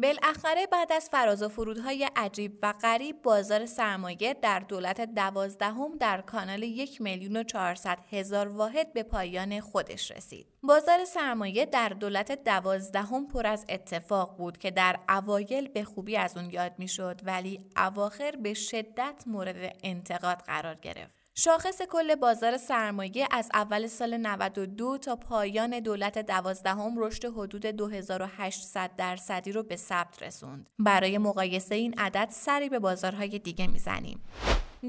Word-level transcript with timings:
بالاخره 0.00 0.66
بعد 0.66 0.92
از 0.92 1.08
فراز 1.08 1.42
و 1.42 1.48
فرودهای 1.48 2.10
عجیب 2.16 2.58
و 2.62 2.74
غریب 2.82 3.22
بازار 3.22 3.66
سرمایه 3.66 4.34
در 4.42 4.60
دولت 4.60 5.00
دوازدهم 5.00 5.96
در 6.00 6.20
کانال 6.20 6.62
یک 6.62 7.00
میلیون 7.00 7.36
و 7.36 7.42
چهارصد 7.42 7.98
هزار 8.10 8.48
واحد 8.48 8.92
به 8.92 9.02
پایان 9.02 9.60
خودش 9.60 10.10
رسید. 10.10 10.46
بازار 10.62 11.04
سرمایه 11.04 11.66
در 11.66 11.88
دولت 11.88 12.44
دوازدهم 12.44 13.26
پر 13.28 13.46
از 13.46 13.64
اتفاق 13.68 14.36
بود 14.36 14.58
که 14.58 14.70
در 14.70 14.98
اوایل 15.08 15.68
به 15.68 15.84
خوبی 15.84 16.16
از 16.16 16.36
اون 16.36 16.50
یاد 16.50 16.72
می‌شد 16.78 17.20
ولی 17.24 17.60
اواخر 17.76 18.30
به 18.30 18.54
شدت 18.54 19.24
مورد 19.26 19.76
انتقاد 19.82 20.38
قرار 20.38 20.74
گرفت. 20.74 21.17
شاخص 21.40 21.82
کل 21.82 22.14
بازار 22.14 22.56
سرمایه 22.56 23.28
از 23.30 23.48
اول 23.54 23.86
سال 23.86 24.16
92 24.16 24.98
تا 24.98 25.16
پایان 25.16 25.80
دولت 25.80 26.18
دوازدهم 26.18 26.98
رشد 26.98 27.24
حدود 27.24 27.66
2800 27.66 28.90
درصدی 28.96 29.52
رو 29.52 29.62
به 29.62 29.76
ثبت 29.76 30.22
رسوند. 30.22 30.66
برای 30.78 31.18
مقایسه 31.18 31.74
این 31.74 31.94
عدد 31.98 32.28
سری 32.30 32.68
به 32.68 32.78
بازارهای 32.78 33.38
دیگه 33.38 33.66
می‌زنیم. 33.66 34.20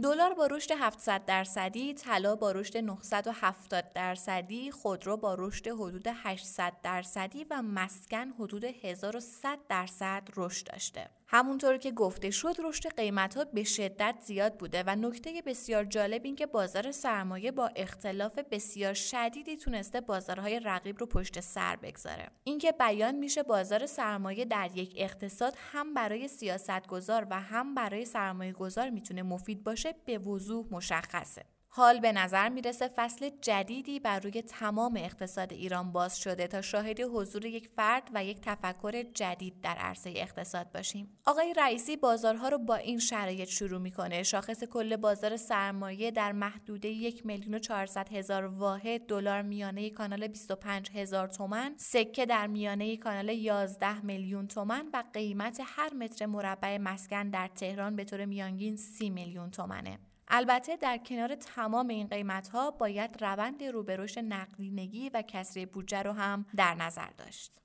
دلار 0.04 0.34
با 0.34 0.48
رشد 0.48 0.71
700 0.80 1.26
درصدی، 1.26 1.93
طلا 1.93 2.35
با 2.35 2.52
رشد 2.52 2.77
970 2.77 3.93
درصدی، 3.93 4.71
خودرو 4.71 5.18
با 5.18 5.35
رشد 5.40 5.68
حدود 5.68 6.07
800 6.23 6.73
درصدی 6.84 7.45
و 7.49 7.62
مسکن 7.62 8.29
حدود 8.40 8.63
1100 8.63 9.59
درصد 9.70 10.23
رشد 10.38 10.68
داشته. 10.71 11.18
همونطور 11.31 11.77
که 11.77 11.91
گفته 11.91 12.31
شد 12.31 12.55
رشد 12.59 12.95
قیمت 12.95 13.37
ها 13.37 13.45
به 13.45 13.63
شدت 13.63 14.15
زیاد 14.21 14.57
بوده 14.57 14.83
و 14.87 14.95
نکته 14.95 15.43
بسیار 15.45 15.85
جالب 15.85 16.21
این 16.25 16.35
که 16.35 16.45
بازار 16.45 16.91
سرمایه 16.91 17.51
با 17.51 17.70
اختلاف 17.75 18.39
بسیار 18.51 18.93
شدیدی 18.93 19.57
تونسته 19.57 20.01
بازارهای 20.01 20.59
رقیب 20.59 20.99
رو 20.99 21.05
پشت 21.05 21.39
سر 21.39 21.75
بگذاره. 21.75 22.27
اینکه 22.43 22.71
بیان 22.71 23.15
میشه 23.15 23.43
بازار 23.43 23.85
سرمایه 23.85 24.45
در 24.45 24.70
یک 24.75 24.93
اقتصاد 24.97 25.53
هم 25.71 25.93
برای 25.93 26.27
سیاستگزار 26.27 27.27
و 27.29 27.39
هم 27.41 27.75
برای 27.75 28.05
سرمایه 28.05 28.51
گذار 28.51 28.89
می‌تونه 28.89 29.23
مفید 29.23 29.63
باشه 29.63 29.95
به 30.05 30.17
وضوح 30.17 30.65
مشخصه. 30.71 31.45
حال 31.71 31.99
به 31.99 32.12
نظر 32.12 32.49
می‌رسه 32.49 32.87
فصل 32.95 33.29
جدیدی 33.41 33.99
بر 33.99 34.20
روی 34.20 34.41
تمام 34.41 34.98
اقتصاد 34.98 35.53
ایران 35.53 35.91
باز 35.91 36.20
شده 36.20 36.48
تا 36.48 36.61
شاهد 36.61 37.01
حضور 37.01 37.45
یک 37.45 37.67
فرد 37.67 38.09
و 38.13 38.23
یک 38.23 38.41
تفکر 38.41 39.03
جدید 39.03 39.61
در 39.61 39.76
عرصه 39.76 40.13
اقتصاد 40.15 40.71
باشیم. 40.71 41.17
آقای 41.26 41.53
رئیسی 41.57 41.98
بازارها 41.98 42.49
رو 42.49 42.57
با 42.57 42.76
این 42.76 42.99
شرایط 42.99 43.49
شروع 43.49 43.79
می‌کنه. 43.79 44.23
شاخص 44.23 44.63
کل 44.63 44.95
بازار 44.95 45.37
سرمایه 45.37 46.11
در 46.11 46.31
محدوده 46.31 46.87
یک 46.87 47.26
میلیون 47.26 47.61
و 47.95 48.04
هزار 48.11 48.45
واحد 48.45 49.05
دلار 49.05 49.41
میانه 49.41 49.89
کانال 49.89 50.27
25 50.27 50.91
هزار 50.91 51.27
تومن، 51.27 51.76
سکه 51.77 52.26
در 52.26 52.48
میانه 52.48 52.98
کانال 52.98 53.29
11 53.29 54.05
میلیون 54.05 54.48
تومن 54.48 54.89
و 54.93 55.04
قیمت 55.13 55.61
هر 55.65 55.93
متر 55.93 56.26
مربع 56.26 56.77
مسکن 56.77 57.29
در 57.29 57.48
تهران 57.48 57.95
به 57.95 58.04
طور 58.04 58.26
میانگین 58.26 58.76
30 58.76 59.09
میلیون 59.09 59.51
تومنه. 59.51 59.99
البته 60.30 60.77
در 60.77 60.98
کنار 60.98 61.35
تمام 61.35 61.88
این 61.88 62.08
قیمت 62.08 62.48
ها 62.49 62.72
باید 62.72 63.24
روند 63.24 63.63
رو 63.63 63.84
به 63.84 63.98
رشد 63.98 64.19
نقدینگی 64.19 65.09
و 65.09 65.22
کسری 65.22 65.66
بودجه 65.66 66.02
رو 66.02 66.12
هم 66.12 66.46
در 66.56 66.74
نظر 66.74 67.09
داشت. 67.18 67.59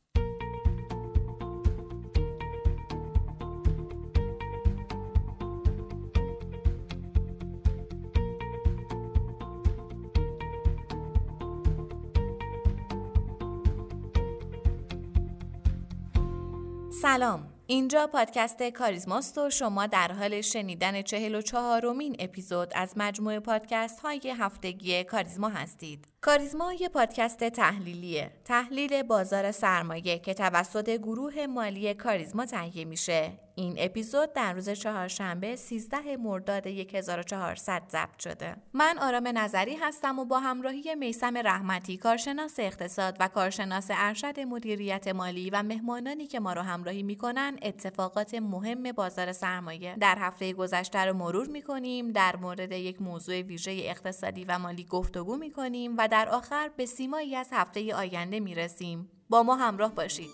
سلام 17.02 17.53
اینجا 17.66 18.06
پادکست 18.06 18.62
کاریزماست 18.62 19.38
و 19.38 19.50
شما 19.50 19.86
در 19.86 20.12
حال 20.12 20.40
شنیدن 20.40 21.02
چهل 21.02 21.34
و 21.34 21.42
چهارمین 21.42 22.16
اپیزود 22.18 22.72
از 22.74 22.92
مجموعه 22.96 23.40
پادکست 23.40 24.00
های 24.00 24.34
هفتگی 24.38 25.04
کاریزما 25.04 25.48
هستید. 25.48 26.08
کاریزما 26.20 26.72
یه 26.72 26.88
پادکست 26.88 27.44
تحلیلیه. 27.44 28.30
تحلیل 28.44 29.02
بازار 29.02 29.52
سرمایه 29.52 30.18
که 30.18 30.34
توسط 30.34 30.90
گروه 30.90 31.46
مالی 31.46 31.94
کاریزما 31.94 32.46
تهیه 32.46 32.84
میشه. 32.84 33.32
این 33.56 33.74
اپیزود 33.78 34.32
در 34.32 34.52
روز 34.52 34.70
چهارشنبه 34.70 35.56
13 35.56 36.16
مرداد 36.16 36.66
1400 36.66 37.82
ضبط 37.88 38.18
شده. 38.18 38.56
من 38.72 38.98
آرام 38.98 39.28
نظری 39.38 39.76
هستم 39.76 40.18
و 40.18 40.24
با 40.24 40.40
همراهی 40.40 40.94
میسم 40.94 41.36
رحمتی 41.36 41.96
کارشناس 41.96 42.54
اقتصاد 42.58 43.16
و 43.20 43.28
کارشناس 43.28 43.86
ارشد 43.90 44.40
مدیریت 44.40 45.08
مالی 45.08 45.50
و 45.50 45.62
مهمانانی 45.62 46.26
که 46.26 46.40
ما 46.40 46.52
رو 46.52 46.62
همراهی 46.62 47.02
می‌کنن 47.02 47.58
اتفاقات 47.62 48.34
مهم 48.34 48.92
بازار 48.92 49.32
سرمایه. 49.32 49.96
در 50.00 50.18
هفته 50.18 50.52
گذشته 50.52 50.98
رو 50.98 51.12
مرور 51.12 51.46
می‌کنیم 51.46 52.12
در 52.12 52.36
مورد 52.36 52.72
یک 52.72 53.02
موضوع 53.02 53.40
ویژه 53.40 53.70
اقتصادی 53.84 54.44
و 54.44 54.58
مالی 54.58 54.84
گفتگو 54.84 55.36
می‌کنیم 55.36 55.94
و 55.98 56.08
در 56.08 56.28
آخر 56.28 56.70
به 56.76 56.86
سیمایی 56.86 57.36
از 57.36 57.48
هفته 57.52 57.94
آینده 57.94 58.40
می‌رسیم. 58.40 59.10
با 59.28 59.42
ما 59.42 59.56
همراه 59.56 59.94
باشید. 59.94 60.30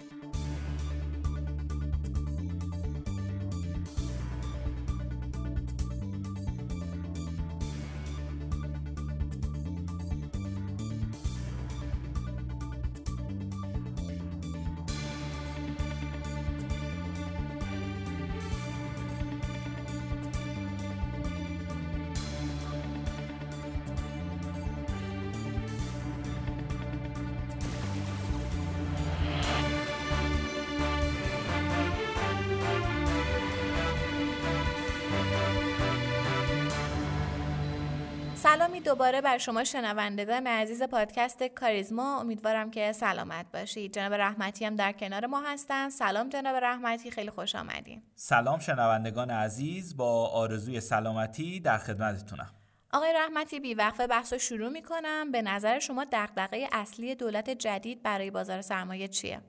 سلامی 38.54 38.80
دوباره 38.80 39.20
بر 39.20 39.38
شما 39.38 39.64
شنوندگان 39.64 40.46
عزیز 40.46 40.82
پادکست 40.82 41.42
کاریزما. 41.42 42.20
امیدوارم 42.20 42.70
که 42.70 42.92
سلامت 42.92 43.46
باشید. 43.52 43.92
جناب 43.92 44.14
رحمتی 44.14 44.64
هم 44.64 44.76
در 44.76 44.92
کنار 44.92 45.26
ما 45.26 45.40
هستن. 45.40 45.88
سلام 45.88 46.28
جناب 46.28 46.56
رحمتی 46.56 47.10
خیلی 47.10 47.30
خوش 47.30 47.54
آمدین. 47.54 48.02
سلام 48.14 48.58
شنوندگان 48.58 49.30
عزیز. 49.30 49.96
با 49.96 50.28
آرزوی 50.28 50.80
سلامتی 50.80 51.60
در 51.60 51.78
خدمتتونم. 51.78 52.50
آقای 52.92 53.12
رحمتی 53.12 53.60
بی 53.60 53.74
وقفه 53.74 54.06
بحث 54.06 54.32
رو 54.32 54.38
شروع 54.38 54.68
می‌کنم. 54.68 55.32
به 55.32 55.42
نظر 55.42 55.78
شما 55.78 56.06
دغدغه 56.12 56.68
اصلی 56.72 57.14
دولت 57.14 57.50
جدید 57.50 58.02
برای 58.02 58.30
بازار 58.30 58.60
سرمایه 58.60 59.08
چیه؟ 59.08 59.40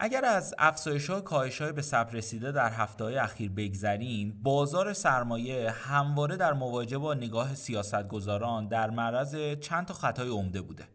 اگر 0.00 0.24
از 0.24 0.54
افزایش 0.58 1.10
ها 1.10 1.20
کاهش 1.20 1.62
به 1.62 1.82
سب 1.82 2.08
رسیده 2.12 2.52
در 2.52 2.70
هفته 2.70 3.04
های 3.04 3.16
اخیر 3.16 3.50
بگذریم 3.50 4.40
بازار 4.42 4.92
سرمایه 4.92 5.70
همواره 5.70 6.36
در 6.36 6.52
مواجهه 6.52 6.98
با 6.98 7.14
نگاه 7.14 7.54
سیاستگزاران 7.54 8.68
در 8.68 8.90
معرض 8.90 9.36
چند 9.60 9.86
تا 9.86 9.94
خطای 9.94 10.28
عمده 10.28 10.62
بوده. 10.62 10.88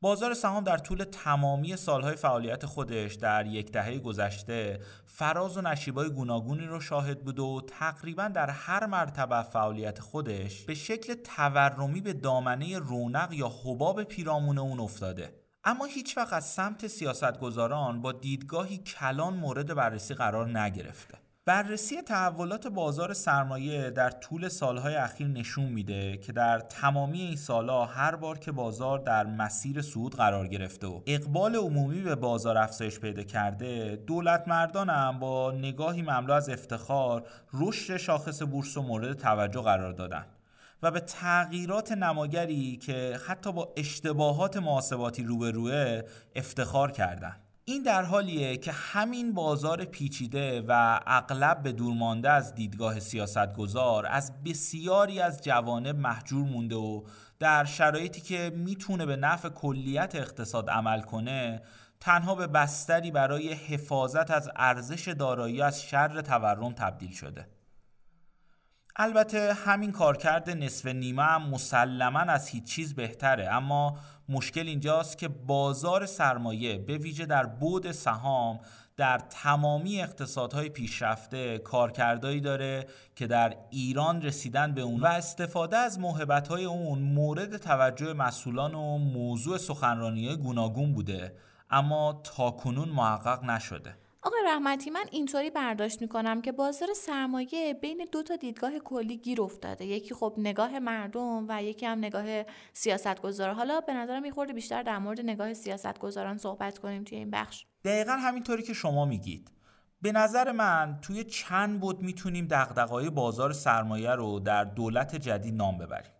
بازار 0.00 0.34
سهام 0.34 0.64
در 0.64 0.78
طول 0.78 1.04
تمامی 1.04 1.76
سالهای 1.76 2.16
فعالیت 2.16 2.66
خودش 2.66 3.14
در 3.14 3.46
یک 3.46 3.72
دهه 3.72 3.98
گذشته 3.98 4.80
فراز 5.06 5.56
و 5.56 5.60
نشیبای 5.60 6.10
گوناگونی 6.10 6.66
رو 6.66 6.80
شاهد 6.80 7.24
بوده 7.24 7.42
و 7.42 7.60
تقریبا 7.60 8.28
در 8.28 8.50
هر 8.50 8.86
مرتبه 8.86 9.42
فعالیت 9.42 10.00
خودش 10.00 10.64
به 10.64 10.74
شکل 10.74 11.14
تورمی 11.14 12.00
به 12.00 12.12
دامنه 12.12 12.78
رونق 12.78 13.32
یا 13.32 13.52
حباب 13.64 14.02
پیرامون 14.02 14.58
اون 14.58 14.80
افتاده. 14.80 15.47
اما 15.68 15.84
هیچ 15.84 16.16
وقت 16.16 16.32
از 16.32 16.44
سمت 16.44 16.86
سیاستگزاران 16.86 18.02
با 18.02 18.12
دیدگاهی 18.12 18.78
کلان 18.78 19.34
مورد 19.34 19.74
بررسی 19.74 20.14
قرار 20.14 20.58
نگرفته. 20.58 21.18
بررسی 21.44 22.02
تحولات 22.02 22.66
بازار 22.66 23.12
سرمایه 23.12 23.90
در 23.90 24.10
طول 24.10 24.48
سالهای 24.48 24.94
اخیر 24.94 25.26
نشون 25.26 25.64
میده 25.64 26.16
که 26.16 26.32
در 26.32 26.60
تمامی 26.60 27.20
این 27.20 27.36
سالها 27.36 27.84
هر 27.86 28.16
بار 28.16 28.38
که 28.38 28.52
بازار 28.52 28.98
در 28.98 29.26
مسیر 29.26 29.82
صعود 29.82 30.14
قرار 30.14 30.48
گرفته 30.48 30.86
و 30.86 31.00
اقبال 31.06 31.56
عمومی 31.56 32.00
به 32.00 32.14
بازار 32.14 32.58
افزایش 32.58 33.00
پیدا 33.00 33.22
کرده 33.22 33.96
دولت 34.06 34.48
هم 34.48 35.18
با 35.18 35.52
نگاهی 35.52 36.02
مملو 36.02 36.32
از 36.32 36.48
افتخار 36.48 37.26
رشد 37.54 37.96
شاخص 37.96 38.42
بورس 38.42 38.76
و 38.76 38.82
مورد 38.82 39.16
توجه 39.16 39.60
قرار 39.60 39.92
دادن 39.92 40.26
و 40.82 40.90
به 40.90 41.00
تغییرات 41.00 41.92
نماگری 41.92 42.76
که 42.76 43.18
حتی 43.26 43.52
با 43.52 43.72
اشتباهات 43.76 44.56
محاسباتی 44.56 45.22
روبروه 45.22 46.02
افتخار 46.36 46.90
کردند. 46.90 47.40
این 47.64 47.82
در 47.82 48.02
حالیه 48.02 48.56
که 48.56 48.72
همین 48.72 49.34
بازار 49.34 49.84
پیچیده 49.84 50.64
و 50.68 51.00
اغلب 51.06 51.62
به 51.62 51.72
دورمانده 51.72 52.30
از 52.30 52.54
دیدگاه 52.54 53.00
سیاستگزار 53.00 54.06
از 54.06 54.42
بسیاری 54.44 55.20
از 55.20 55.44
جوانب 55.44 55.96
محجور 55.96 56.44
مونده 56.44 56.76
و 56.76 57.02
در 57.38 57.64
شرایطی 57.64 58.20
که 58.20 58.52
می‌تونه 58.56 59.06
به 59.06 59.16
نفع 59.16 59.48
کلیت 59.48 60.14
اقتصاد 60.14 60.70
عمل 60.70 61.00
کنه 61.00 61.62
تنها 62.00 62.34
به 62.34 62.46
بستری 62.46 63.10
برای 63.10 63.52
حفاظت 63.52 64.30
از 64.30 64.50
ارزش 64.56 65.08
دارایی 65.08 65.62
از 65.62 65.82
شر 65.82 66.20
تورم 66.20 66.72
تبدیل 66.72 67.12
شده 67.12 67.46
البته 69.00 69.54
همین 69.54 69.92
کارکرد 69.92 70.50
نصف 70.50 70.86
نیمه 70.86 71.22
هم 71.22 71.42
مسلما 71.42 72.18
از 72.18 72.48
هیچ 72.48 72.64
چیز 72.64 72.94
بهتره. 72.94 73.48
اما 73.54 73.98
مشکل 74.28 74.66
اینجاست 74.66 75.18
که 75.18 75.28
بازار 75.28 76.06
سرمایه 76.06 76.78
به 76.78 76.98
ویژه 76.98 77.26
در 77.26 77.46
بود 77.46 77.92
سهام 77.92 78.60
در 78.96 79.18
تمامی 79.18 80.02
اقتصادهای 80.02 80.68
پیشرفته 80.68 81.58
کارکردهایی 81.58 82.40
داره 82.40 82.86
که 83.16 83.26
در 83.26 83.56
ایران 83.70 84.22
رسیدن 84.22 84.74
به 84.74 84.80
اون 84.80 85.00
و 85.00 85.06
استفاده 85.06 85.76
از 85.76 85.98
موهبت‌های 85.98 86.64
اون 86.64 86.98
مورد 86.98 87.56
توجه 87.56 88.12
مسئولان 88.12 88.74
و 88.74 88.98
موضوع 88.98 89.58
سخنرانی 89.58 90.36
گوناگون 90.36 90.92
بوده. 90.92 91.34
اما 91.70 92.20
تاکنون 92.24 92.88
محقق 92.88 93.44
نشده. 93.44 93.96
آقای 94.22 94.40
رحمتی 94.46 94.90
من 94.90 95.04
اینطوری 95.10 95.50
برداشت 95.50 96.02
می‌کنم 96.02 96.42
که 96.42 96.52
بازار 96.52 96.88
سرمایه 96.94 97.74
بین 97.82 98.06
دو 98.12 98.22
تا 98.22 98.36
دیدگاه 98.36 98.78
کلی 98.78 99.16
گیر 99.16 99.42
افتاده. 99.42 99.84
یکی 99.84 100.14
خب 100.14 100.34
نگاه 100.38 100.78
مردم 100.78 101.46
و 101.48 101.62
یکی 101.62 101.86
هم 101.86 101.98
نگاه 101.98 102.24
سیاستگزار 102.72 103.52
حالا 103.52 103.80
به 103.80 103.94
نظرم 103.94 104.22
میخورده 104.22 104.52
بیشتر 104.52 104.82
در 104.82 104.98
مورد 104.98 105.20
نگاه 105.20 105.54
سیاستگزاران 105.54 106.38
صحبت 106.38 106.78
کنیم 106.78 107.04
توی 107.04 107.18
این 107.18 107.30
بخش. 107.30 107.64
دقیقا 107.84 108.12
همینطوری 108.12 108.62
که 108.62 108.72
شما 108.72 109.04
میگید. 109.04 109.50
به 110.02 110.12
نظر 110.12 110.52
من 110.52 110.98
توی 111.02 111.24
چند 111.24 111.80
بود 111.80 112.02
می‌تونیم 112.02 112.46
دقدقای 112.46 113.10
بازار 113.10 113.52
سرمایه 113.52 114.10
رو 114.10 114.40
در 114.40 114.64
دولت 114.64 115.16
جدید 115.16 115.54
نام 115.54 115.78
ببریم. 115.78 116.12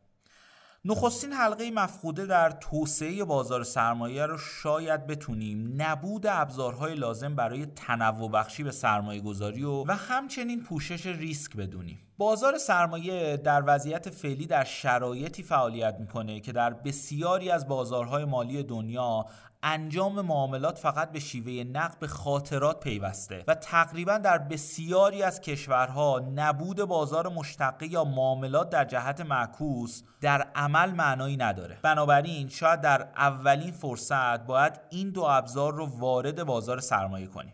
نخستین 0.90 1.32
حلقه 1.32 1.70
مفقوده 1.70 2.26
در 2.26 2.50
توسعه 2.50 3.24
بازار 3.24 3.64
سرمایه 3.64 4.26
رو 4.26 4.38
شاید 4.38 5.06
بتونیم. 5.06 5.82
نبود 5.82 6.26
ابزارهای 6.26 6.94
لازم 6.94 7.34
برای 7.34 7.66
تنوع 7.66 8.30
بخشی 8.30 8.62
به 8.62 8.70
سرمایه 8.70 9.20
گذاری 9.20 9.64
و, 9.64 9.84
و 9.84 9.92
همچنین 9.92 10.62
پوشش 10.62 11.06
ریسک 11.06 11.56
بدونیم. 11.56 11.98
بازار 12.18 12.58
سرمایه 12.58 13.36
در 13.36 13.62
وضعیت 13.66 14.10
فعلی 14.10 14.46
در 14.46 14.64
شرایطی 14.64 15.42
فعالیت 15.42 15.96
می‌کنه 16.00 16.40
که 16.40 16.52
در 16.52 16.70
بسیاری 16.70 17.50
از 17.50 17.68
بازارهای 17.68 18.24
مالی 18.24 18.62
دنیا 18.62 19.26
انجام 19.62 20.20
معاملات 20.20 20.78
فقط 20.78 21.12
به 21.12 21.20
شیوه 21.20 21.64
نقد 21.64 21.98
به 21.98 22.06
خاطرات 22.06 22.80
پیوسته 22.80 23.44
و 23.48 23.54
تقریبا 23.54 24.18
در 24.18 24.38
بسیاری 24.38 25.22
از 25.22 25.40
کشورها 25.40 26.22
نبود 26.34 26.84
بازار 26.84 27.28
مشتقه 27.28 27.86
یا 27.86 28.04
معاملات 28.04 28.70
در 28.70 28.84
جهت 28.84 29.20
معکوس 29.20 30.02
در 30.20 30.48
عمل 30.54 30.90
معنایی 30.90 31.36
نداره. 31.36 31.78
بنابراین 31.82 32.48
شاید 32.48 32.80
در 32.80 33.08
اولین 33.16 33.72
فرصت 33.72 34.46
باید 34.46 34.80
این 34.90 35.10
دو 35.10 35.22
ابزار 35.22 35.74
رو 35.74 35.86
وارد 35.86 36.44
بازار 36.44 36.80
سرمایه 36.80 37.26
کنیم. 37.26 37.52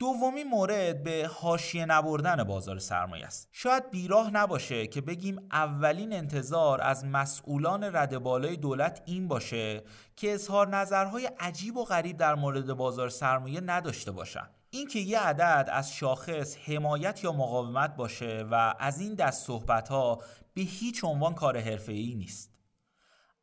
دومی 0.00 0.44
مورد 0.44 1.02
به 1.02 1.30
حاشیه 1.34 1.86
نبردن 1.86 2.44
بازار 2.44 2.78
سرمایه 2.78 3.26
است. 3.26 3.48
شاید 3.52 3.90
بیراه 3.90 4.30
نباشه 4.30 4.86
که 4.86 5.00
بگیم 5.00 5.48
اولین 5.52 6.12
انتظار 6.12 6.80
از 6.82 7.04
مسئولان 7.04 7.84
رد 7.84 8.18
بالای 8.18 8.56
دولت 8.56 9.02
این 9.06 9.28
باشه 9.28 9.82
که 10.16 10.34
اظهار 10.34 10.68
نظرهای 10.68 11.26
عجیب 11.26 11.76
و 11.76 11.84
غریب 11.84 12.16
در 12.16 12.34
مورد 12.34 12.74
بازار 12.74 13.08
سرمایه 13.08 13.60
نداشته 13.60 14.10
باشن. 14.10 14.50
اینکه 14.70 14.98
یه 14.98 15.20
عدد 15.20 15.68
از 15.72 15.92
شاخص 15.92 16.56
حمایت 16.56 17.24
یا 17.24 17.32
مقاومت 17.32 17.96
باشه 17.96 18.46
و 18.50 18.74
از 18.78 19.00
این 19.00 19.14
دست 19.14 19.46
صحبت 19.46 19.88
ها 19.88 20.22
به 20.54 20.62
هیچ 20.62 21.04
عنوان 21.04 21.34
کار 21.34 21.60
حرفه‌ای 21.60 22.14
نیست. 22.14 22.50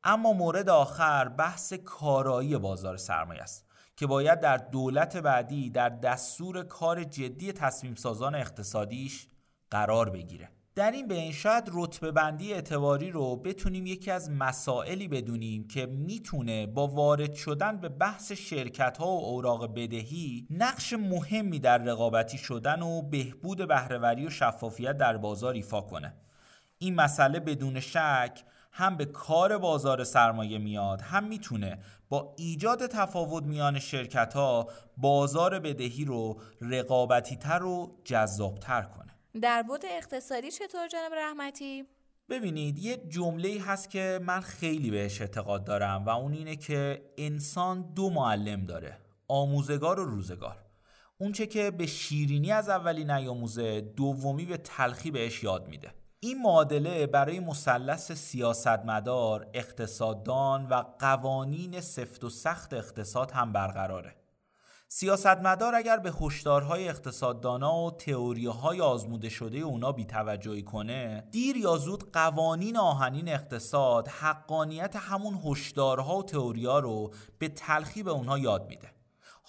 اما 0.03 0.33
مورد 0.33 0.69
آخر 0.69 1.29
بحث 1.29 1.73
کارایی 1.73 2.57
بازار 2.57 2.97
سرمایه 2.97 3.41
است. 3.41 3.66
که 3.97 4.07
باید 4.07 4.39
در 4.39 4.57
دولت 4.57 5.17
بعدی 5.17 5.69
در 5.69 5.89
دستور 5.89 6.63
کار 6.63 7.03
جدی 7.03 7.51
تصمیم 7.51 7.95
سازان 7.95 8.35
اقتصادیش 8.35 9.27
قرار 9.71 10.09
بگیره. 10.09 10.49
در 10.75 10.91
این 10.91 11.07
بین 11.07 11.31
شاید 11.31 11.69
رتبه 11.73 12.11
بندی 12.11 12.53
اعتباری 12.53 13.11
رو 13.11 13.35
بتونیم 13.35 13.85
یکی 13.85 14.11
از 14.11 14.31
مسائلی 14.31 15.07
بدونیم 15.07 15.67
که 15.67 15.85
می‌تونه 15.85 16.67
با 16.67 16.87
وارد 16.87 17.33
شدن 17.33 17.77
به 17.77 17.89
بحث 17.89 18.31
شرکت 18.31 18.97
ها 18.97 19.07
و 19.07 19.25
اوراق 19.25 19.73
بدهی 19.75 20.47
نقش 20.49 20.93
مهمی 20.93 21.59
در 21.59 21.77
رقابتی 21.77 22.37
شدن 22.37 22.81
و 22.81 23.01
بهبود 23.01 23.67
بهرهوری 23.67 24.25
و 24.25 24.29
شفافیت 24.29 24.97
در 24.97 25.17
بازار 25.17 25.53
ایفا 25.53 25.81
کنه. 25.81 26.13
این 26.77 26.95
مسئله 26.95 27.39
بدون 27.39 27.79
شک 27.79 28.43
هم 28.77 28.97
به 28.97 29.05
کار 29.05 29.57
بازار 29.57 30.03
سرمایه 30.03 30.57
میاد 30.57 31.01
هم 31.01 31.23
می‌تونه 31.23 31.79
با 32.09 32.33
ایجاد 32.37 32.87
تفاوت 32.87 33.43
میان 33.43 33.79
شرکت 33.79 34.33
ها 34.33 34.69
بازار 34.97 35.59
بدهی 35.59 36.05
رو 36.05 36.41
رقابتی 36.61 37.35
تر 37.35 37.63
و 37.63 38.01
جذابتر 38.03 38.81
کنه. 38.81 39.15
در 39.41 39.63
بود 39.63 39.81
اقتصادی 39.85 40.51
چطور 40.51 40.87
جناب 40.87 41.13
رحمتی؟ 41.13 41.83
ببینید 42.29 42.79
یه 42.79 42.97
جمله 42.97 43.61
هست 43.61 43.89
که 43.89 44.19
من 44.23 44.39
خیلی 44.39 44.91
بهش 44.91 45.21
اعتقاد 45.21 45.63
دارم 45.63 46.05
و 46.05 46.09
اون 46.09 46.33
اینه 46.33 46.55
که 46.55 47.01
انسان 47.17 47.93
دو 47.93 48.09
معلم 48.09 48.65
داره 48.65 48.97
آموزگار 49.27 49.99
و 49.99 50.05
روزگار. 50.05 50.57
اونچه 51.17 51.47
که 51.47 51.71
به 51.71 51.85
شیرینی 51.85 52.51
از 52.51 52.69
اولی 52.69 53.05
نیاموزه 53.05 53.81
دومی 53.81 54.45
به 54.45 54.57
تلخی 54.57 55.11
بهش 55.11 55.43
یاد 55.43 55.67
میده. 55.67 55.91
این 56.19 56.41
معادله 56.41 57.07
برای 57.07 57.39
مثلث 57.39 58.11
سیاستمدار، 58.11 59.47
اقتصاددان 59.53 60.65
و 60.65 60.83
قوانین 60.99 61.81
سفت 61.81 62.23
و 62.23 62.29
سخت 62.29 62.73
اقتصاد 62.73 63.31
هم 63.31 63.53
برقراره. 63.53 64.15
سیاستمدار 64.87 65.75
اگر 65.75 65.97
به 65.97 66.11
هشدارهای 66.21 66.89
اقتصاددانا 66.89 67.83
و 67.83 67.91
تئوریهای 67.91 68.81
آزموده 68.81 69.29
شده 69.29 69.57
اونا 69.57 69.91
بیتوجهی 69.91 70.63
کنه 70.63 71.27
دیر 71.31 71.57
یا 71.57 71.77
زود 71.77 72.11
قوانین 72.11 72.77
آهنین 72.77 73.29
اقتصاد 73.29 74.07
حقانیت 74.07 74.95
همون 74.95 75.39
هشدارها 75.45 76.17
و 76.17 76.23
تئوریا 76.23 76.79
رو 76.79 77.13
به 77.39 77.49
تلخی 77.49 78.03
به 78.03 78.11
اونها 78.11 78.37
یاد 78.37 78.67
میده 78.69 78.96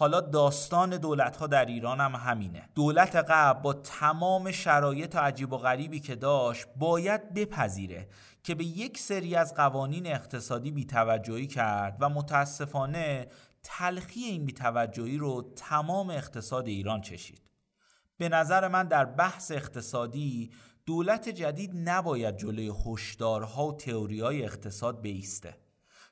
حالا 0.01 0.21
داستان 0.21 0.97
دولت 0.97 1.37
ها 1.37 1.47
در 1.47 1.65
ایران 1.65 2.01
هم 2.01 2.15
همینه. 2.15 2.69
دولت 2.75 3.17
قبل 3.17 3.61
با 3.61 3.73
تمام 3.73 4.51
شرایط 4.51 5.17
عجیب 5.17 5.53
و 5.53 5.59
غریبی 5.59 6.01
که 6.01 6.15
داشت 6.15 6.67
باید 6.77 7.35
بپذیره 7.35 8.09
که 8.43 8.55
به 8.55 8.65
یک 8.65 8.99
سری 8.99 9.35
از 9.35 9.55
قوانین 9.55 10.07
اقتصادی 10.07 10.71
بیتوجهی 10.71 11.47
کرد 11.47 11.97
و 12.01 12.09
متاسفانه 12.09 13.29
تلخی 13.63 14.21
این 14.21 14.45
بیتوجهی 14.45 15.19
رو 15.19 15.53
تمام 15.57 16.11
اقتصاد 16.11 16.67
ایران 16.67 17.01
چشید. 17.01 17.43
به 18.19 18.29
نظر 18.29 18.69
من 18.69 18.89
در 18.89 19.05
بحث 19.05 19.51
اقتصادی 19.51 20.51
دولت 20.87 21.29
جدید 21.29 21.71
نباید 21.75 22.37
جلوی 22.37 22.73
هشدارها 22.87 23.69
و 23.69 23.77
تئوریای 23.77 24.45
اقتصاد 24.45 25.01
بیسته. 25.01 25.68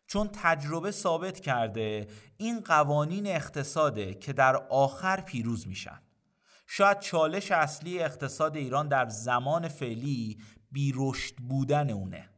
چون 0.06 0.30
تجربه 0.32 0.90
ثابت 0.90 1.40
کرده 1.40 2.06
این 2.36 2.60
قوانین 2.60 3.26
اقتصاده 3.26 4.14
که 4.14 4.32
در 4.32 4.56
آخر 4.56 5.20
پیروز 5.20 5.68
میشن. 5.68 6.00
شاید 6.66 7.00
چالش 7.00 7.52
اصلی 7.52 7.98
اقتصاد 7.98 8.56
ایران 8.56 8.88
در 8.88 9.08
زمان 9.08 9.68
فعلی 9.68 10.38
بیرشد 10.72 11.34
بودن 11.34 11.90
اونه. 11.90 12.28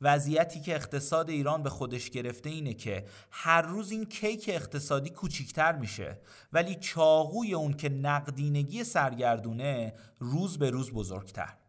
وضعیتی 0.00 0.60
که 0.60 0.74
اقتصاد 0.74 1.30
ایران 1.30 1.62
به 1.62 1.70
خودش 1.70 2.10
گرفته 2.10 2.50
اینه 2.50 2.74
که 2.74 3.04
هر 3.30 3.62
روز 3.62 3.90
این 3.90 4.04
کیک 4.04 4.50
اقتصادی 4.52 5.10
کوچیکتر 5.10 5.76
میشه 5.76 6.18
ولی 6.52 6.74
چاقوی 6.74 7.54
اون 7.54 7.72
که 7.72 7.88
نقدینگی 7.88 8.84
سرگردونه 8.84 9.94
روز 10.18 10.58
به 10.58 10.70
روز 10.70 10.90
بزرگتر. 10.92 11.61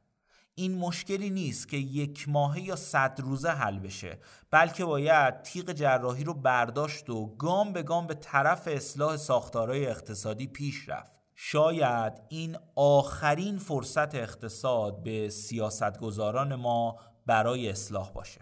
این 0.56 0.78
مشکلی 0.78 1.30
نیست 1.30 1.68
که 1.68 1.78
یک 1.78 2.30
ماهه 2.30 2.62
یا 2.62 2.76
صد 2.76 3.20
روزه 3.24 3.50
حل 3.50 3.80
بشه 3.80 4.20
بلکه 4.52 4.86
باید 4.86 5.42
تیغ 5.42 5.72
جراحی 5.72 6.24
رو 6.24 6.34
برداشت 6.34 7.10
و 7.10 7.36
گام 7.36 7.74
به 7.74 7.84
گام 7.84 8.08
به 8.08 8.14
طرف 8.14 8.68
اصلاح 8.68 9.18
ساختارهای 9.18 9.88
اقتصادی 9.88 10.48
پیش 10.48 10.90
رفت. 10.90 11.22
شاید 11.36 12.14
این 12.30 12.58
آخرین 12.76 13.58
فرصت 13.58 14.16
اقتصاد 14.16 15.04
به 15.04 15.30
سیاستگزاران 15.30 16.56
ما 16.56 17.00
برای 17.26 17.70
اصلاح 17.70 18.12
باشه. 18.12 18.42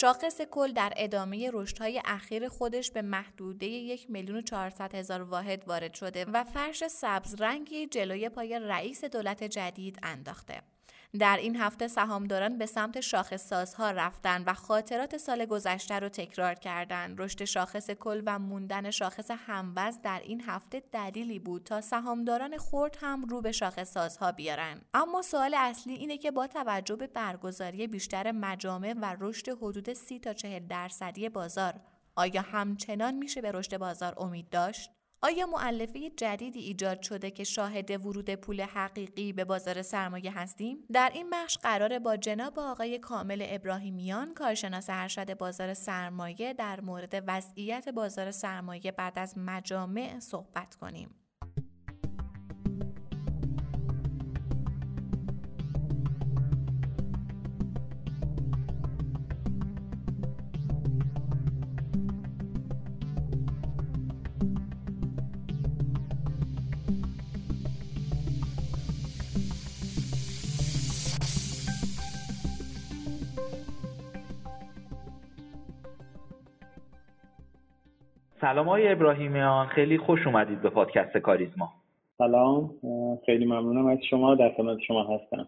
شاخص 0.00 0.40
کل 0.40 0.72
در 0.72 0.92
ادامه 0.96 1.50
رشدهای 1.52 2.02
اخیر 2.04 2.48
خودش 2.48 2.90
به 2.90 3.02
محدوده 3.02 3.66
یک 3.66 4.10
میلیون 4.10 4.44
هزار 4.94 5.22
واحد 5.22 5.68
وارد 5.68 5.94
شده 5.94 6.24
و 6.24 6.44
فرش 6.44 6.86
سبز 6.86 7.34
رنگی 7.40 7.86
جلوی 7.86 8.28
پای 8.28 8.58
رئیس 8.58 9.04
دولت 9.04 9.44
جدید 9.44 9.98
انداخته. 10.02 10.62
در 11.18 11.36
این 11.36 11.56
هفته 11.56 11.88
سهامداران 11.88 12.58
به 12.58 12.66
سمت 12.66 13.00
شاخص 13.00 13.48
سازها 13.48 13.90
رفتن 13.90 14.44
و 14.46 14.54
خاطرات 14.54 15.16
سال 15.16 15.44
گذشته 15.44 15.98
رو 15.98 16.08
تکرار 16.08 16.54
کردند. 16.54 17.20
رشد 17.20 17.44
شاخص 17.44 17.90
کل 17.90 18.22
و 18.26 18.38
موندن 18.38 18.90
شاخص 18.90 19.30
هموز 19.30 19.98
در 20.02 20.20
این 20.24 20.40
هفته 20.40 20.82
دلیلی 20.92 21.38
بود 21.38 21.64
تا 21.64 21.80
سهامداران 21.80 22.58
خرد 22.58 22.98
هم 23.00 23.24
رو 23.24 23.40
به 23.40 23.52
شاخص 23.52 23.92
سازها 23.92 24.32
بیارن. 24.32 24.80
اما 24.94 25.22
سوال 25.22 25.54
اصلی 25.54 25.94
اینه 25.94 26.18
که 26.18 26.30
با 26.30 26.46
توجه 26.46 26.96
به 26.96 27.06
برگزاری 27.06 27.86
بیشتر 27.86 28.32
مجامع 28.32 28.94
و 29.02 29.16
رشد 29.20 29.48
حدود 29.48 29.92
30 29.92 30.18
تا 30.18 30.32
40 30.32 30.66
درصدی 30.66 31.28
بازار 31.28 31.74
آیا 32.16 32.42
همچنان 32.42 33.14
میشه 33.14 33.40
به 33.40 33.52
رشد 33.52 33.78
بازار 33.78 34.14
امید 34.16 34.48
داشت؟ 34.48 34.90
آیا 35.22 35.46
معلفه 35.46 36.10
جدیدی 36.10 36.60
ایجاد 36.60 37.02
شده 37.02 37.30
که 37.30 37.44
شاهد 37.44 38.06
ورود 38.06 38.34
پول 38.34 38.60
حقیقی 38.60 39.32
به 39.32 39.44
بازار 39.44 39.82
سرمایه 39.82 40.38
هستیم؟ 40.38 40.84
در 40.92 41.10
این 41.14 41.30
بخش 41.30 41.58
قرار 41.58 41.98
با 41.98 42.16
جناب 42.16 42.58
آقای 42.58 42.98
کامل 42.98 43.46
ابراهیمیان 43.48 44.34
کارشناس 44.34 44.86
ارشد 44.88 45.38
بازار 45.38 45.74
سرمایه 45.74 46.52
در 46.54 46.80
مورد 46.80 47.24
وضعیت 47.26 47.88
بازار 47.88 48.30
سرمایه 48.30 48.92
بعد 48.92 49.18
از 49.18 49.38
مجامع 49.38 50.18
صحبت 50.20 50.74
کنیم. 50.74 51.14
سلام 78.40 78.68
های 78.68 78.92
ابراهیمیان 78.92 79.66
خیلی 79.66 79.98
خوش 79.98 80.26
اومدید 80.26 80.62
به 80.62 80.70
پادکست 80.70 81.16
کاریزما. 81.16 81.68
سلام 82.18 82.70
خیلی 83.26 83.44
ممنونم 83.44 83.86
از 83.86 83.98
شما 84.10 84.34
در 84.34 84.52
خدمت 84.56 84.78
شما 84.86 85.02
هستم. 85.02 85.46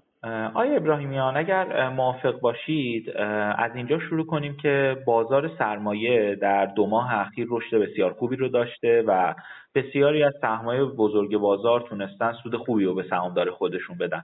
آیا 0.55 0.77
ابراهیمیان 0.77 1.37
اگر 1.37 1.89
موافق 1.89 2.41
باشید 2.41 3.11
از 3.59 3.71
اینجا 3.75 3.99
شروع 3.99 4.27
کنیم 4.27 4.57
که 4.63 4.97
بازار 5.07 5.51
سرمایه 5.59 6.35
در 6.35 6.67
دو 6.67 6.87
ماه 6.87 7.15
اخیر 7.15 7.47
رشد 7.51 7.77
بسیار 7.77 8.13
خوبی 8.13 8.37
رو 8.37 8.49
داشته 8.49 9.05
و 9.07 9.35
بسیاری 9.75 10.25
از 10.25 10.33
سهمای 10.41 10.85
بزرگ 10.85 11.37
بازار 11.37 11.81
تونستن 11.81 12.33
سود 12.43 12.57
خوبی 12.57 12.85
رو 12.85 12.95
به 12.95 13.05
سهامدار 13.11 13.51
خودشون 13.51 13.99
بدن. 13.99 14.23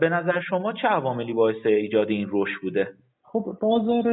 به 0.00 0.08
نظر 0.08 0.40
شما 0.40 0.72
چه 0.72 0.88
عواملی 0.88 1.32
باعث 1.32 1.66
ایجاد 1.66 2.10
این 2.10 2.28
رشد 2.32 2.60
بوده؟ 2.62 2.88
خب 3.22 3.44
بازار 3.60 4.04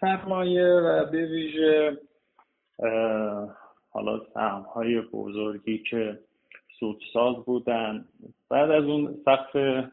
سرمایه 0.00 0.64
و 0.64 1.10
به 1.12 1.26
ویژه 1.26 1.98
حالا 3.90 4.20
سهم 4.34 4.62
های 4.74 5.00
بزرگی 5.00 5.78
که 5.78 6.18
سودساز 6.80 7.36
بودن. 7.44 8.04
بعد 8.50 8.70
از 8.70 8.84
اون 8.84 9.16
سقف 9.24 9.84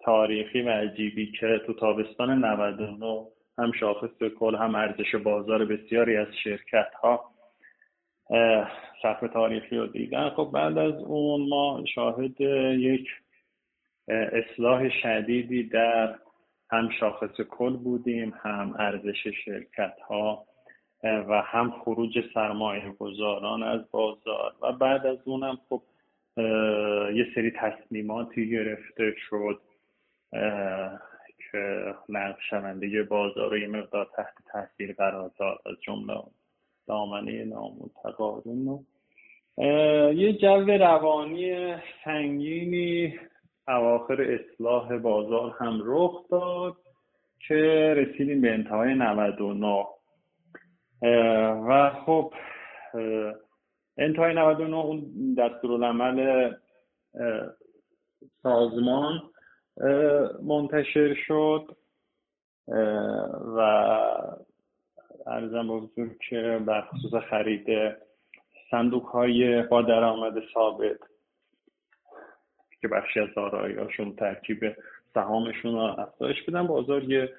تاریخی 0.00 0.62
و 0.62 0.68
عجیبی 0.68 1.32
که 1.32 1.60
تو 1.66 1.72
تابستان 1.72 2.44
99 2.44 3.26
هم 3.58 3.72
شاخص 3.72 4.22
کل 4.38 4.54
هم 4.56 4.74
ارزش 4.74 5.14
بازار 5.14 5.64
بسیاری 5.64 6.16
از 6.16 6.26
شرکت 6.44 6.94
ها 7.02 7.30
سقف 9.02 9.32
تاریخی 9.32 9.76
رو 9.76 9.86
دیدن. 9.86 10.30
خب 10.30 10.50
بعد 10.54 10.78
از 10.78 10.94
اون 10.94 11.48
ما 11.48 11.84
شاهد 11.94 12.40
یک 12.80 13.08
اصلاح 14.08 14.88
شدیدی 15.02 15.62
در 15.62 16.18
هم 16.70 16.88
شاخص 17.00 17.40
کل 17.40 17.76
بودیم 17.76 18.34
هم 18.42 18.74
ارزش 18.78 19.26
شرکت 19.44 20.00
ها 20.08 20.46
و 21.02 21.42
هم 21.46 21.70
خروج 21.70 22.24
سرمایه 22.34 22.90
گذاران 22.98 23.62
از 23.62 23.80
بازار. 23.90 24.52
و 24.62 24.72
بعد 24.72 25.06
از 25.06 25.18
اونم 25.24 25.58
خب 25.68 25.82
یه 27.14 27.26
سری 27.34 27.50
تصمیماتی 27.50 28.50
گرفته 28.50 29.14
شد 29.28 29.60
که 31.50 31.94
نقشونده 32.08 33.02
بازار 33.02 33.50
رو 33.50 33.58
یه 33.58 33.68
مقدار 33.68 34.08
تحت 34.16 34.34
تاثیر 34.52 34.92
قرار 34.92 35.30
داد. 35.38 35.58
از 35.66 35.76
جمله 35.80 36.22
دامنه 36.86 37.44
نامتقارن 37.44 38.68
و 38.68 38.78
یه 40.12 40.32
جو 40.32 40.66
روانی 40.66 41.74
سنگینی 42.04 43.18
اواخر 43.68 44.22
اصلاح 44.22 44.98
بازار 44.98 45.56
هم 45.58 45.80
رخ 45.84 46.28
داد 46.30 46.76
که 47.48 47.54
رسیدیم 47.96 48.40
به 48.40 48.52
انتهای 48.52 48.94
99 48.94 49.84
و 51.68 51.90
خب 52.06 52.34
انتهای 53.98 54.34
99 54.34 54.76
اون 54.76 55.34
دستورالعمل 55.38 56.50
سازمان 58.42 59.22
منتشر 60.42 61.14
شد 61.26 61.76
و 63.56 63.60
ارزم 65.26 65.80
به 65.96 66.10
که 66.28 66.60
بر 66.66 66.80
خصوص 66.80 67.22
خرید 67.30 67.66
صندوق 68.70 69.06
های 69.06 69.62
با 69.62 69.82
درآمد 69.82 70.34
ثابت 70.54 70.98
که 72.80 72.88
بخشی 72.88 73.20
از 73.20 73.28
دارایی‌هاشون 73.36 74.16
ترکیب 74.16 74.76
سهامشون 75.14 75.72
رو 75.72 75.78
افزایش 75.78 76.42
بدن. 76.42 76.66
بازار 76.66 77.04
یه 77.04 77.32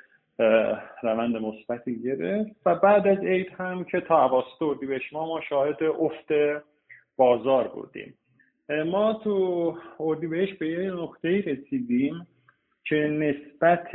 روند 1.03 1.37
مثبتی 1.37 2.01
گرفت. 2.01 2.51
و 2.65 2.75
بعد 2.75 3.07
از 3.07 3.17
عید 3.17 3.47
هم 3.57 3.83
که 3.83 4.01
تا 4.01 4.25
اواسط 4.25 4.61
اردیبهشت 4.61 5.13
ما 5.13 5.25
ما 5.25 5.41
شاهد 5.41 5.83
افت 5.83 6.61
بازار 7.17 7.67
بودیم. 7.67 8.17
ما 8.85 9.13
تو 9.13 9.77
اردیبهشت 9.99 10.59
به 10.59 10.67
یه 10.67 10.91
نقطه 10.91 11.29
رسیدیم 11.41 12.27
که 12.85 12.95
نسبت 12.95 13.87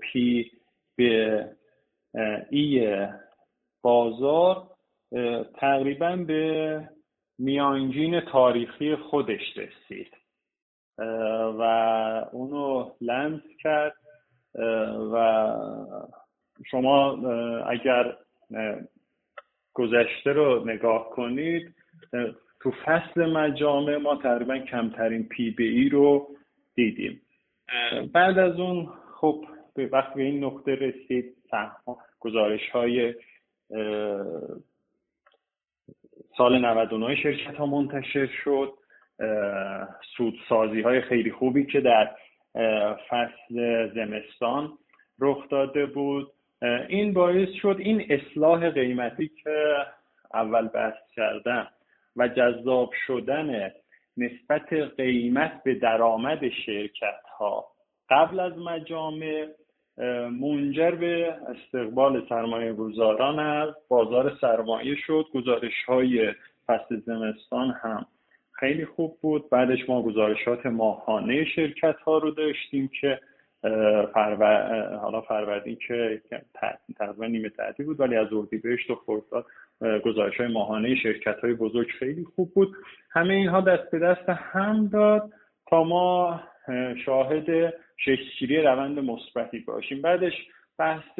پی 0.00 0.50
به 0.96 1.46
ای 2.50 3.06
بازار 3.82 4.68
تقریبا 5.54 6.16
به 6.16 6.88
میانجین 7.38 8.20
تاریخی 8.20 8.96
خودش 8.96 9.56
رسید. 9.56 10.14
و 11.58 11.62
اونو 12.32 12.90
لمس 13.00 13.42
کرد. 13.62 13.94
و 15.12 15.46
شما 16.70 17.16
اگر 17.66 18.16
گذشته 19.74 20.32
رو 20.32 20.64
نگاه 20.64 21.10
کنید 21.10 21.74
تو 22.60 22.70
فصل 22.84 23.32
مجامع 23.32 23.96
ما 23.96 24.16
تقریبا 24.16 24.58
کمترین 24.58 25.28
پی 25.28 25.50
بی 25.50 25.68
ای 25.68 25.88
رو 25.88 26.28
دیدیم. 26.74 27.20
بعد 28.12 28.38
از 28.38 28.60
اون 28.60 28.88
خب 29.14 29.44
وقتی 29.76 30.14
به 30.14 30.22
این 30.22 30.44
نقطه 30.44 30.74
رسید 30.74 31.36
گزارش 32.20 32.70
های 32.70 33.14
سال 36.36 36.58
99 36.58 37.16
شرکت 37.16 37.54
ها 37.54 37.66
منتشر 37.66 38.26
شد 38.44 38.72
سودسازی 40.16 40.80
های 40.80 41.00
خیلی 41.00 41.30
خوبی 41.30 41.66
که 41.66 41.80
در 41.80 42.10
فصل 43.08 43.88
زمستان 43.94 44.72
رخ 45.20 45.48
داده 45.48 45.86
بود. 45.86 46.32
این 46.88 47.12
باعث 47.12 47.48
شد 47.62 47.76
این 47.78 48.06
اصلاح 48.10 48.70
قیمتی 48.70 49.28
که 49.28 49.86
اول 50.34 50.68
بحث 50.68 51.10
کردم 51.16 51.66
و 52.16 52.28
جذاب 52.28 52.90
شدن 53.06 53.72
نسبت 54.16 54.72
قیمت 54.72 55.62
به 55.64 55.74
درآمد 55.74 56.48
شرکت 56.48 57.22
ها 57.38 57.64
قبل 58.10 58.40
از 58.40 58.58
مجامع 58.58 59.46
منجر 60.40 60.90
به 60.90 61.36
استقبال 61.48 62.26
سرمایه 62.28 62.72
گذاران 62.72 63.38
از 63.38 63.74
بازار 63.88 64.36
سرمایه 64.40 64.94
شد. 64.94 65.26
گزارش 65.34 65.84
های 65.88 66.32
فصل 66.66 67.00
زمستان 67.06 67.70
هم 67.70 68.06
خیلی 68.62 68.84
خوب 68.84 69.18
بود. 69.20 69.50
بعدش 69.50 69.88
ما 69.88 70.02
گزارشات 70.02 70.66
ماهانه 70.66 71.44
شرکت 71.44 71.96
ها 72.04 72.18
رو 72.18 72.30
داشتیم 72.30 72.90
که 73.00 73.20
فرور... 74.14 74.96
حالا 74.96 75.20
فروردین 75.20 75.76
که 75.76 76.20
تقریبا 76.98 77.26
نیمه 77.26 77.48
تعطیل 77.48 77.86
بود 77.86 78.00
ولی 78.00 78.16
از 78.16 78.32
اردیبهشت 78.32 78.90
و 78.90 78.94
خرداد 78.94 79.46
گزارش 80.04 80.36
های 80.40 80.52
ماهانه 80.52 80.94
شرکت 80.94 81.40
های 81.40 81.54
بزرگ 81.54 81.88
خیلی 81.98 82.24
خوب 82.24 82.54
بود. 82.54 82.76
همه 83.10 83.34
اینها 83.34 83.60
دست 83.60 83.90
به 83.90 83.98
دست 83.98 84.28
هم 84.28 84.86
داد 84.86 85.30
تا 85.66 85.84
ما 85.84 86.40
شاهد 87.04 87.74
شکلگیری 87.96 88.62
روند 88.62 88.98
مثبتی 88.98 89.58
باشیم. 89.58 90.02
بعدش 90.02 90.34
بحث 90.78 91.18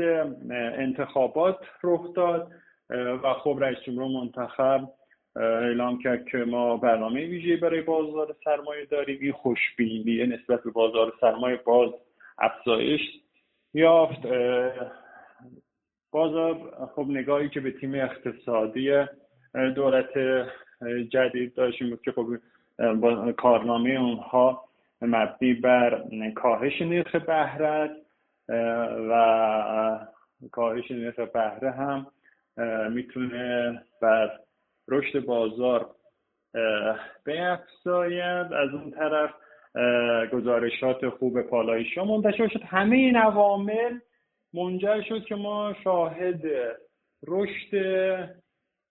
انتخابات 0.79 1.59
رخ 1.83 2.15
داد 2.15 2.51
و 3.25 3.35
خب 3.35 3.59
رئیس 3.61 3.79
جمهور 3.87 4.23
منتخب 4.23 4.89
اعلام 5.37 5.99
کرد 5.99 6.27
که 6.27 6.39
ما 6.39 6.77
برنامه 6.77 7.27
ویژه 7.27 7.57
برای 7.57 7.81
بازار 7.81 8.37
سرمایه 8.45 8.85
داریم 8.85 9.19
این 9.21 9.33
خوشبینی 9.33 10.27
نسبت 10.27 10.63
به 10.63 10.71
بازار 10.71 11.13
سرمایه 11.21 11.57
باز 11.57 11.91
افزایش 12.39 13.01
یافت. 13.75 14.27
بازار 16.11 16.55
خب 16.97 17.07
نگاهی 17.09 17.49
که 17.49 17.61
به 17.61 17.71
تیم 17.71 17.95
اقتصادی 17.95 19.05
دولت 19.75 20.19
جدید 21.11 21.55
داشتیم 21.55 21.99
که 22.05 22.13
خب 22.13 22.27
کارنامه 23.37 23.91
اونها 23.91 24.65
مبنی 25.01 25.55
بر 25.55 26.05
کاهش 26.35 26.83
نرخ 26.83 27.17
بهره 27.17 27.91
و 29.11 30.07
کاهش 30.53 30.91
نرخ 30.91 31.19
بهره 31.19 31.71
هم 31.71 32.07
می‌تونه 32.91 33.83
بر 34.03 34.31
رشد 34.89 35.25
بازار 35.25 35.91
بیافزاید 37.25 38.53
از 38.53 38.75
اون 38.75 38.91
طرف 38.91 39.31
گزارشات 40.33 41.09
خوب 41.09 41.43
پالایشی 41.43 42.01
منتشر 42.01 42.49
شد 42.49 42.63
همه 42.63 42.97
این 42.97 43.17
عوامل 43.17 43.99
منجر 44.55 45.03
شد 45.03 45.25
که 45.25 45.35
ما 45.35 45.75
شاهد 45.85 46.43
رشد 47.27 47.75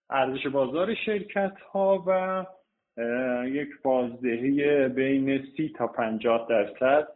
ارزش 0.10 0.48
بازار 0.48 0.95
شرکت 0.95 1.57
ها 1.74 2.03
و 2.07 2.45
یک 3.45 3.69
بازدهی 3.83 4.88
بین 4.88 5.48
سی 5.57 5.74
تا 5.77 5.88
پنجاه 5.88 6.48
درصد 6.50 7.07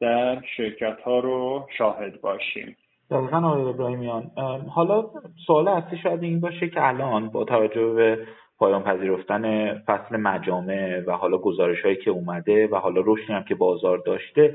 در 0.00 0.42
شرکت 0.56 1.00
ها 1.00 1.18
رو 1.18 1.68
شاهد 1.78 2.20
باشیم. 2.20 2.76
دقیقا 3.10 3.36
آقای 3.36 3.62
ابراهیمیان 3.62 4.30
حالا 4.68 5.04
سوال 5.46 5.68
اصلی 5.68 5.98
شاید 5.98 6.22
این 6.22 6.40
باشه 6.40 6.68
که 6.68 6.88
الان 6.88 7.28
با 7.28 7.44
توجه 7.44 7.92
به 7.92 8.18
پایان 8.58 8.82
پذیرفتن 8.82 9.74
فصل 9.78 10.16
مجامع 10.16 11.00
و 11.06 11.12
حالا 11.12 11.38
گزارش 11.38 11.82
هایی 11.82 11.96
که 11.96 12.10
اومده 12.10 12.66
و 12.66 12.76
حالا 12.76 13.02
رشدی 13.06 13.32
هم 13.32 13.44
که 13.44 13.54
بازار 13.54 13.98
داشته 14.06 14.54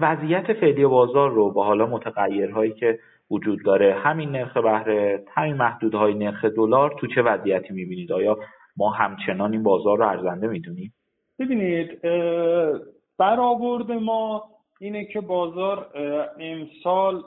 وضعیت 0.00 0.52
فعلی 0.52 0.86
بازار 0.86 1.30
رو 1.30 1.50
با 1.50 1.64
حالا 1.64 1.86
متغیرهایی 1.86 2.72
که 2.72 2.98
وجود 3.30 3.64
داره 3.64 3.94
همین 3.94 4.30
نرخ 4.30 4.56
بهره 4.56 5.24
همین 5.34 5.54
محدودهای 5.54 6.14
نرخ 6.14 6.44
دلار 6.44 6.94
تو 7.00 7.06
چه 7.06 7.22
وضعیتی 7.22 7.74
می‌بینید؟ 7.74 8.12
آیا 8.12 8.38
ما 8.76 8.90
همچنان 8.90 9.52
این 9.52 9.62
بازار 9.62 9.98
رو 9.98 10.08
ارزنده 10.08 10.46
می‌دونیم؟ 10.46 10.92
ببینید 11.38 12.00
برآورد 13.18 13.92
ما 13.92 14.44
اینه 14.82 15.04
که 15.04 15.20
بازار 15.20 15.90
امسال 16.40 17.22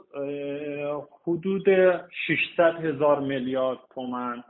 حدود 1.24 1.65
600 2.27 2.85
هزار 2.85 3.19
میلیارد 3.19 3.79
تومن 3.93 4.43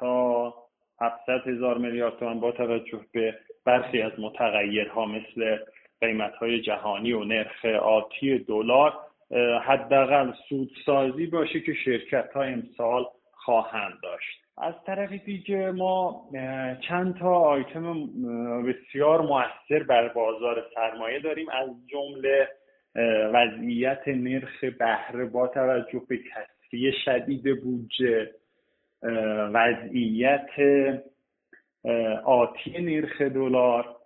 تا 0.00 0.54
700 1.00 1.48
هزار 1.48 1.78
میلیارد 1.78 2.16
تومن 2.18 2.40
با 2.40 2.52
توجه 2.52 3.00
به 3.12 3.34
برخی 3.64 4.02
از 4.02 4.12
متغیرها 4.18 5.06
مثل 5.06 5.58
قیمت 6.00 6.34
های 6.34 6.60
جهانی 6.60 7.12
و 7.12 7.24
نرخ 7.24 7.64
آتی 7.64 8.38
دلار 8.38 8.92
حداقل 9.64 10.32
سودسازی 10.48 11.26
باشه 11.26 11.60
که 11.60 11.74
شرکت 11.84 12.32
ها 12.34 12.42
امسال 12.42 13.06
خواهند 13.32 13.98
داشت. 14.02 14.43
از 14.58 14.74
طرف 14.86 15.12
دیگه 15.12 15.70
ما 15.70 16.28
چند 16.88 17.16
تا 17.18 17.34
آیتم 17.34 18.06
بسیار 18.62 19.20
موثر 19.20 19.82
بر 19.88 20.08
بازار 20.08 20.66
سرمایه 20.74 21.20
داریم. 21.20 21.46
از 21.48 21.68
جمله 21.86 22.48
وضعیت 23.34 24.02
نرخ 24.06 24.64
بهره 24.64 25.24
با 25.24 25.48
توجه 25.48 26.02
به 26.08 26.18
تصفیه 26.34 26.92
شدید 27.04 27.62
بودجه 27.62 28.30
وضعیت 29.52 30.50
آتی 32.24 32.82
نرخ 32.82 33.22
دلار 33.22 33.96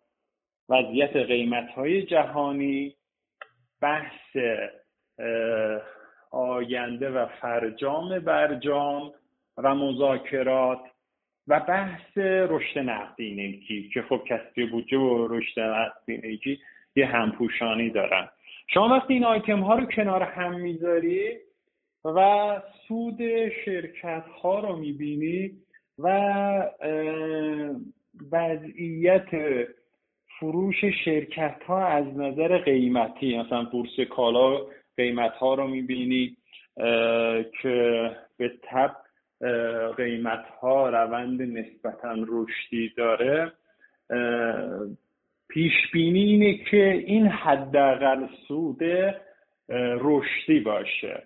وضعیت 0.69 1.17
قیمت 1.17 1.69
های 1.69 2.03
جهانی 2.03 2.95
بحث 3.83 4.37
آینده 6.31 7.11
و 7.11 7.27
فرجام 7.27 8.19
برجام 8.19 9.13
و 9.65 9.75
مذاکرات 9.75 10.81
و 11.49 11.61
بحث 11.61 12.19
رشد 12.19 12.79
نقدینگی 12.79 13.89
که 13.95 14.03
خب 14.03 14.21
کسری 14.29 14.67
بودجه 14.67 14.99
و 14.99 15.27
رشد 15.31 15.61
نقدینگی 15.61 16.59
یه 16.97 17.07
همپوشانی 17.07 17.91
دارن. 17.91 18.29
شما 18.67 18.89
وقتی 18.89 19.15
این 19.15 19.25
آیتم 19.25 19.61
ها 19.61 19.75
رو 19.75 19.87
کنار 19.87 20.23
هم 20.23 20.61
می‌ذاری 20.61 21.37
و 22.05 22.61
سود 22.89 23.19
شرکت 23.65 24.25
ها 24.43 24.61
رو 24.61 24.77
می‌بینی 24.77 25.51
و 25.99 26.09
وضعیت 28.33 29.29
فروش 30.41 30.85
شرکت 31.05 31.63
ها 31.67 31.87
از 31.87 32.19
نظر 32.19 32.59
قیمتی 32.59 33.39
مثلا 33.39 33.65
بورس 33.65 34.01
کالا 34.11 34.61
قیمت 34.97 35.33
ها 35.33 35.55
رو 35.55 35.67
می‌بینی 35.67 36.37
که 37.63 38.11
به 38.37 38.53
تب 38.63 38.97
قیمت 39.97 40.45
ها 40.61 40.89
روند 40.89 41.43
نسبتا 41.43 42.15
رشدی 42.29 42.93
داره. 42.97 43.53
پیش 45.49 45.73
بینی 45.93 46.23
اینه 46.23 46.65
که 46.71 46.91
این 47.07 47.27
حداقل 47.27 48.27
سود 48.49 48.83
رشدی 50.01 50.61
باشه. 50.61 51.23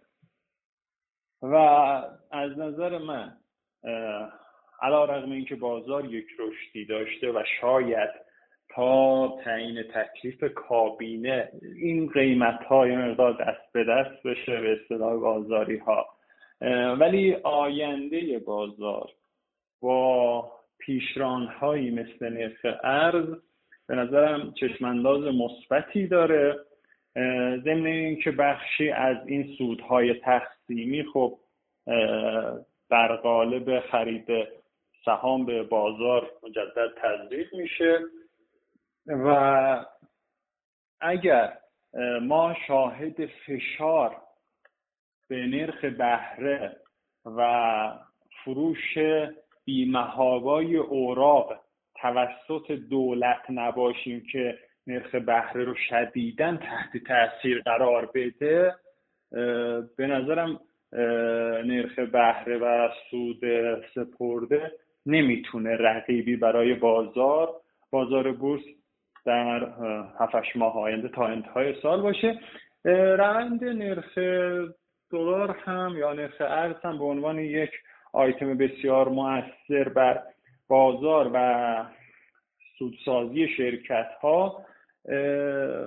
و 1.42 1.54
از 2.30 2.58
نظر 2.58 2.98
من 2.98 3.32
علا 4.82 5.04
رقم 5.04 5.30
اینکه 5.30 5.56
بازار 5.56 6.04
یک 6.04 6.26
رشدی 6.38 6.84
داشته 6.84 7.32
و 7.32 7.42
شاید 7.60 8.10
تا 8.68 9.28
تعیین 9.44 9.82
تکلیف 9.82 10.44
کابینه 10.54 11.48
این 11.76 12.08
قیمت 12.08 12.64
های 12.64 12.96
مقدار 12.96 13.32
دست 13.32 13.72
به 13.72 13.84
دست 13.84 14.22
بشه 14.22 14.60
به 14.60 14.78
اصطلاح 14.82 15.16
بازاری 15.16 15.76
ها 15.76 16.06
ولی 16.98 17.34
آینده 17.34 18.38
بازار 18.38 19.10
با 19.80 20.50
پیشران 20.78 21.46
هایی 21.46 21.90
مثل 21.90 22.28
نرخ 22.28 22.66
ارز 22.84 23.26
به 23.86 23.94
نظرم 23.94 24.52
چشمانداز 24.52 25.34
مثبتی 25.34 26.06
داره. 26.06 26.58
ضمن 27.64 27.86
اینکه 27.86 28.30
بخشی 28.30 28.90
از 28.90 29.16
این 29.26 29.54
سودهای 29.58 30.14
تقسیمی 30.14 31.04
خب 31.12 31.38
در 32.90 33.16
قالب 33.16 33.80
خرید 33.80 34.26
سهام 35.04 35.46
به 35.46 35.62
بازار 35.62 36.30
مجدد 36.42 36.88
تزریق 37.02 37.54
میشه 37.54 37.98
و 39.06 39.84
اگر 41.00 41.52
ما 42.22 42.54
شاهد 42.66 43.26
فشار 43.26 44.16
به 45.28 45.46
نرخ 45.46 45.84
بهره 45.84 46.76
و 47.24 47.92
فروش 48.44 48.98
بیمهابای 49.64 50.76
اوراق 50.76 51.60
توسط 51.94 52.72
دولت 52.72 53.42
نباشیم 53.50 54.22
که 54.32 54.58
نرخ 54.86 55.14
بهره 55.14 55.64
رو 55.64 55.74
شدیدا 55.88 56.56
تحت 56.56 56.96
تاثیر 56.96 57.62
قرار 57.62 58.10
بده 58.14 58.74
به 59.96 60.06
نظرم 60.06 60.60
نرخ 61.64 61.98
بهره 61.98 62.58
و 62.58 62.88
سود 63.10 63.40
سپرده 63.94 64.72
نمی‌تونه 65.06 65.76
رقیبی 65.76 66.36
برای 66.36 66.74
بازار 66.74 67.48
بازار 67.90 68.32
بورس 68.32 68.62
در 69.24 69.68
هفتش 70.20 70.56
ماه 70.56 70.78
آینده 70.78 71.08
تا 71.08 71.26
انتهای 71.26 71.74
سال 71.82 72.02
باشه. 72.02 72.38
روند 72.84 73.64
نرخ 73.64 74.18
دلار 75.12 75.50
هم 75.50 75.94
یا 75.98 76.12
نرخ 76.12 76.34
ارز 76.40 76.76
هم 76.84 76.98
به 76.98 77.04
عنوان 77.04 77.38
یک 77.38 77.70
آیتم 78.12 78.58
بسیار 78.58 79.08
مؤثر 79.08 79.88
بر 79.88 80.22
بازار 80.68 81.30
و 81.34 81.84
سودسازی 82.78 83.48
شرکت 83.48 84.08
ها 84.20 84.64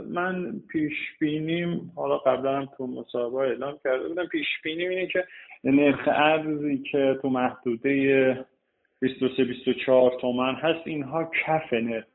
من 0.09 0.59
پیش 0.71 0.93
بینیم 1.19 1.91
حالا 1.95 2.17
قبلا 2.17 2.57
هم 2.57 2.69
تو 2.77 2.88
مسابقه 2.88 3.38
اعلام 3.38 3.79
کرده 3.83 4.07
بودم 4.07 4.25
پیش 4.25 4.47
بینیم 4.63 4.89
اینه 4.89 5.07
که 5.07 5.25
نرخ 5.63 6.07
ارزی 6.07 6.77
که 6.77 7.19
تو 7.21 7.29
محدوده 7.29 8.45
23 8.99 9.43
24 9.43 10.17
تومن 10.21 10.55
هست 10.55 10.88
اینها 10.88 11.31
کف 11.45 11.73
نرخ 11.73 12.05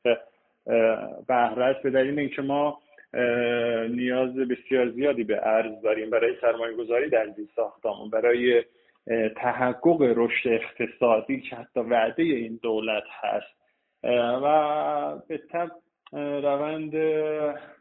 بهره 1.28 1.64
است 1.64 1.82
به 1.82 1.90
دلیل 1.90 2.18
اینکه 2.18 2.42
ما 2.42 2.78
نیاز 3.90 4.36
بسیار 4.36 4.90
زیادی 4.90 5.24
به 5.24 5.40
ارز 5.42 5.82
داریم 5.82 6.10
برای 6.10 6.36
سرمایه 6.40 6.76
گذاری 6.76 7.10
در 7.10 7.26
زیر 7.36 7.48
ساختمون 7.56 8.10
برای 8.10 8.64
تحقق 9.36 10.02
رشد 10.16 10.48
اقتصادی 10.48 11.40
که 11.40 11.56
حتی 11.56 11.80
وعده 11.80 12.22
این 12.22 12.60
دولت 12.62 13.04
هست. 13.20 13.60
و 14.42 15.18
به 15.28 15.38
طب 15.38 15.70
روند 16.42 16.96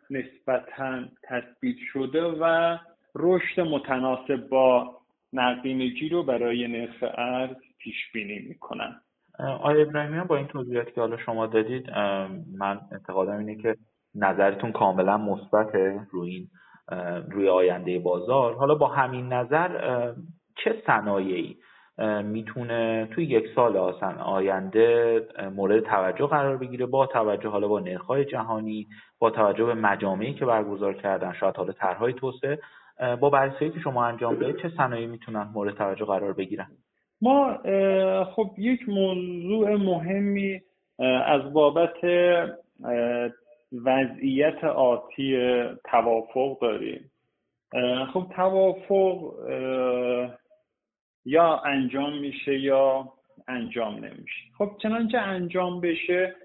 نسبتا 0.09 1.03
تثبیت 1.23 1.77
شده 1.93 2.23
و 2.23 2.77
رشد 3.15 3.61
متناسب 3.61 4.49
با 4.49 4.95
نقدینگی 5.33 6.09
رو 6.09 6.23
برای 6.23 6.67
نرخ 6.67 7.03
ارز 7.17 7.55
پیش 7.77 8.11
بینی 8.13 8.39
می‌کنن 8.39 9.01
آقای 9.39 9.81
ابراهیمیان 9.81 10.27
با 10.27 10.37
این 10.37 10.47
توضیحاتی 10.47 10.91
که 10.91 11.01
حالا 11.01 11.17
شما 11.17 11.47
دادید 11.47 11.89
من 12.57 12.79
انتقادم 12.91 13.37
اینه 13.37 13.55
که 13.55 13.75
نظرتون 14.19 14.71
کاملا 14.71 15.17
مثبته 15.17 15.99
روی 16.12 16.32
این 16.32 16.47
روی 17.32 17.49
آینده 17.49 17.99
بازار؟ 17.99 18.53
حالا 18.53 18.75
با 18.75 18.88
همین 18.88 19.34
نظر 19.34 19.69
چه 20.63 20.75
صنایعی 20.88 21.58
می‌تونه 22.23 23.08
توی 23.15 23.25
یک 23.25 23.45
سال 23.55 23.77
آینده 24.17 25.21
مورد 25.55 25.79
توجه 25.79 26.27
قرار 26.27 26.58
بگیره 26.58 26.86
با 26.86 27.05
توجه 27.05 27.49
حالا 27.49 27.67
با 27.67 27.79
نرخ‌های 27.79 28.25
جهانی 28.25 28.88
با 29.19 29.29
توجه 29.29 29.65
به 29.65 29.73
مجامعی 29.73 30.34
که 30.34 30.45
برگزار 30.45 30.93
کردن 30.93 31.34
شاید 31.34 31.55
حالا 31.55 31.71
طرحهای 31.71 32.13
توسعه 32.13 32.60
با 33.19 33.29
بررسی 33.29 33.69
که 33.69 33.79
شما 33.79 34.05
انجام 34.05 34.36
دادید 34.36 34.62
چه 34.62 34.69
صنایعی 34.77 35.08
می‌تونن 35.08 35.47
مورد 35.53 35.75
توجه 35.75 36.05
قرار 36.05 36.34
بگیرن؟ 36.34 36.67
ما 37.21 37.58
خب 38.36 38.49
یک 38.58 38.89
موضوع 38.89 39.75
مهمی 39.75 40.62
از 41.25 41.53
بابت 41.53 41.97
وضعیت 43.71 44.63
آتی 44.63 45.38
توافق 45.84 46.60
داریم. 46.62 47.12
خب 48.13 48.25
توافق 48.36 49.34
یا 51.25 51.58
انجام 51.65 52.19
میشه 52.19 52.60
یا 52.60 53.13
انجام 53.47 53.95
نمیشه. 53.95 54.43
خب 54.58 54.71
چنانچه 54.82 55.17
انجام 55.17 55.82
بشه 55.82 56.36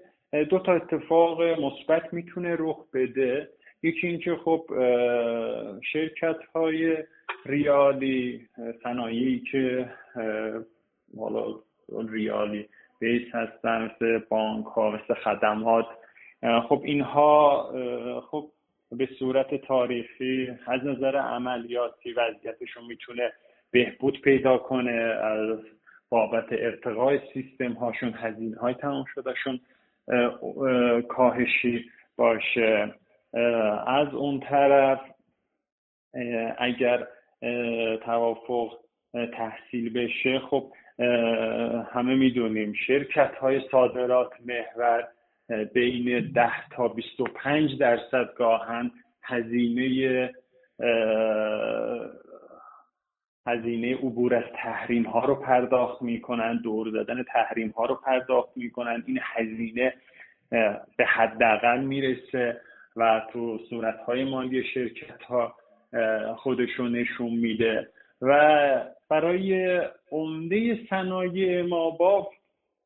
دو 0.49 0.59
تا 0.59 0.73
اتفاق 0.73 1.41
مثبت 1.41 2.13
می‌تونه 2.13 2.55
رخ 2.59 2.77
بده. 2.93 3.49
یکی 3.83 4.07
اینکه 4.07 4.35
خب 4.35 4.65
شرکت 5.91 6.37
های 6.55 6.97
ریالی 7.45 8.47
صنایعی 8.83 9.39
که 9.51 9.89
حالا 11.17 11.45
ریالی 12.09 12.69
بیس 12.99 13.35
هستن 13.35 13.85
مثل 13.85 14.19
بانک 14.29 14.65
ها 14.65 14.91
مثل 14.91 15.13
خدمات 15.13 15.85
خب 16.69 16.81
اینها 16.83 17.63
خب 18.31 18.51
به 18.91 19.09
صورت 19.19 19.55
تاریخی 19.55 20.49
از 20.67 20.85
نظر 20.85 21.15
عملیاتی 21.15 22.13
وضعیتشون 22.13 22.85
می‌تونه 22.85 23.33
بهبود 23.71 24.21
پیدا 24.21 24.57
کنه 24.57 24.91
از 24.91 25.59
بابت 26.09 26.45
ارتقای 26.51 27.19
سیستم 27.33 27.71
هاشون 27.71 28.13
هزینه 28.13 28.57
های 28.57 28.73
تمام 28.73 29.05
شدهشون 29.15 29.59
کاهشی 31.07 31.85
باشه. 32.17 32.93
از 33.87 34.13
اون 34.13 34.39
طرف 34.39 35.01
اگر 36.57 37.07
توافق 38.05 38.77
تحصیل 39.33 39.93
بشه 39.93 40.39
خب 40.39 40.71
همه 41.91 42.15
می‌دونیم 42.15 42.73
شرکت 42.73 43.35
های 43.35 43.61
صادرات 43.71 44.31
محور 44.45 45.07
بین 45.73 46.31
10 46.31 46.69
تا 46.69 46.87
25 46.87 47.79
درصد 47.79 48.33
گاهن 48.35 48.91
هزینه 49.23 50.29
هزینه 53.47 53.95
عبور 53.95 54.35
از 54.35 54.43
تحریم 54.55 55.03
ها 55.03 55.25
رو 55.25 55.35
پرداخت 55.35 56.01
می‌کنن 56.01 56.61
دور 56.63 56.89
زدن 56.89 57.23
تحریم 57.23 57.69
ها 57.69 57.85
رو 57.85 57.95
پرداخت 57.95 58.57
می‌کنن. 58.57 59.03
این 59.07 59.19
هزینه 59.21 59.93
به 60.97 61.05
حداقل 61.05 61.81
می‌رسه 61.81 62.61
و 62.95 63.21
تو 63.33 63.59
صورت 63.69 63.99
های 63.99 64.23
مالی 64.23 64.63
شرکت 64.63 65.23
ها 65.23 65.55
خودشون 66.35 66.95
نشون 66.95 67.29
میده. 67.29 67.89
و 68.21 68.85
برای 69.09 69.81
عمده 70.11 70.79
صنایع 70.89 71.61
ما 71.61 71.89
با 71.89 72.29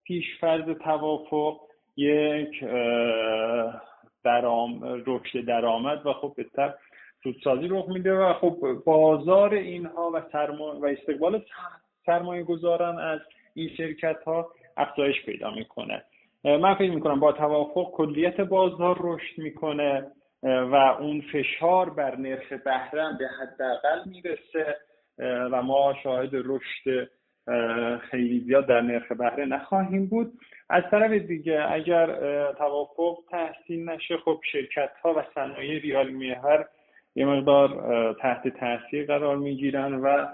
پیشفرض 0.04 0.78
توافق 0.78 1.69
یک 2.00 2.64
درام 4.24 5.04
رشد 5.08 5.46
درآمد 5.46 6.06
و 6.06 6.14
خب 6.14 6.34
بهتر 6.38 6.74
سودسازی 7.24 7.68
رخ 7.68 7.90
میده 7.90 8.14
و 8.14 8.34
خب 8.34 8.58
بازار 8.86 9.54
اینها 9.54 10.12
و 10.14 10.22
سرما 10.32 10.80
و 10.80 10.86
استقبال 10.86 11.46
سرمایه 12.06 12.44
گذاران 12.44 13.00
از 13.00 13.20
این 13.54 13.70
شرکت 13.78 14.24
ها 14.26 14.52
افزایش 14.78 15.26
پیدا 15.26 15.52
می‌کنه. 15.52 16.04
من 16.44 16.76
فکر 16.76 16.92
می‌کنم 16.92 17.20
با 17.20 17.32
توافق 17.32 17.92
کلیت 17.92 18.42
بازار 18.42 18.98
رشد 19.02 19.38
می‌کنه 19.38 20.12
و 20.44 20.76
اون 20.76 21.22
فشار 21.34 21.90
بر 21.90 22.16
نرخ 22.16 22.52
بهره 22.52 23.18
به 23.20 23.28
حداقل 23.42 24.00
می‌رسه 24.06 24.76
و 25.52 25.62
ما 25.62 25.94
شاهد 26.04 26.30
رشد 26.34 27.10
خیلی 28.02 28.40
زیاد 28.40 28.68
در 28.68 28.82
نرخ 28.82 29.12
بهره 29.12 29.46
نخواهیم 29.46 30.06
بود. 30.06 30.32
از 30.70 30.84
طرف 30.92 31.12
دیگه 31.12 31.66
اگر 31.72 32.08
توافق 32.52 33.18
تحصیل 33.32 33.90
نشه 33.90 34.18
خب 34.18 34.40
شرکت 34.52 34.92
ها 35.04 35.14
و 35.14 35.24
صنایع 35.36 35.82
ریال 35.82 36.10
میهر 36.10 36.66
یه 37.16 37.26
مقدار 37.26 37.70
تحت 38.22 38.48
تاثیر 38.48 39.06
قرار 39.06 39.38
می‌گیرن 39.38 39.94
و 39.94 40.28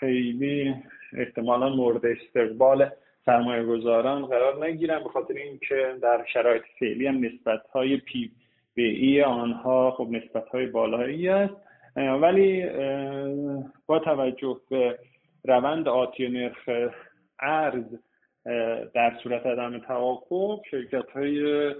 خیلی 0.00 0.74
احتمالا 1.16 1.68
مورد 1.68 2.06
استقبال 2.06 2.90
سرمایه 3.26 3.64
گذاران 3.64 4.26
قرار 4.26 4.66
نگیرن 4.66 5.02
به 5.02 5.08
خاطر 5.08 5.34
اینکه 5.34 5.94
در 6.02 6.24
شرایط 6.32 6.62
فعلی 6.80 7.06
هم 7.06 7.24
نسبت 7.24 7.62
های 7.72 7.96
پی 7.96 8.30
ای 8.76 9.22
آنها 9.22 9.90
خب 9.90 10.08
نسبت 10.10 10.48
های 10.48 10.66
بالایی 10.66 11.28
است. 11.28 11.54
ولی 11.96 12.66
با 13.86 13.98
توجه 13.98 14.56
به 14.70 14.98
روند 15.44 15.88
آتی 15.88 16.28
نرخ 16.28 16.90
ارز 17.40 17.84
در 18.94 19.18
صورت 19.22 19.46
عدم 19.46 19.78
توافق 19.78 20.62
شرکت 20.70 21.10
های 21.10 21.74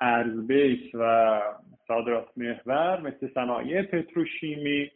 ارز 0.00 0.46
بیس 0.46 0.94
و 0.94 1.40
صادرات 1.88 2.26
محور 2.36 3.00
مثل 3.00 3.28
صنایع 3.34 3.82
پتروشیمی 3.82 4.90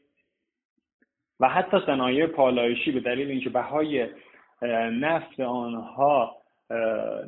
و 1.40 1.48
حتی 1.48 1.76
صنایع 1.86 2.26
پالایشی 2.26 2.92
به 2.92 3.00
دلیل 3.00 3.30
اینکه 3.30 3.50
بهای 3.50 4.06
نفت 5.00 5.40
آنها 5.40 6.36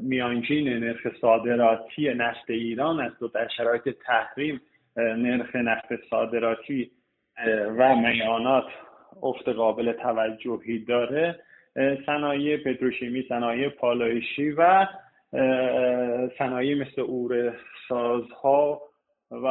میانگین 0.01 0.69
نرخ 0.69 1.07
صادراتی 1.21 2.15
نفت 2.15 2.51
ایران 2.51 3.01
است 3.01 3.23
و 3.23 3.29
در 3.29 3.49
شرایط 3.49 3.89
تحریم 4.07 4.61
نرخ 4.97 5.57
نفت 5.57 5.89
صادراتی 6.11 6.91
و 7.79 7.97
میانات 7.97 8.65
افت 9.23 9.49
قابل 9.49 9.93
توجهی 9.93 10.79
داره 10.79 11.41
صنایع 12.07 12.57
پتروشیمی 12.57 13.23
صنایع 13.29 13.69
پالایشی 13.69 14.51
و 14.51 14.87
صنایع 16.39 16.81
مثل 16.81 17.01
اور 17.01 17.55
سازها 17.89 18.83
و 19.31 19.49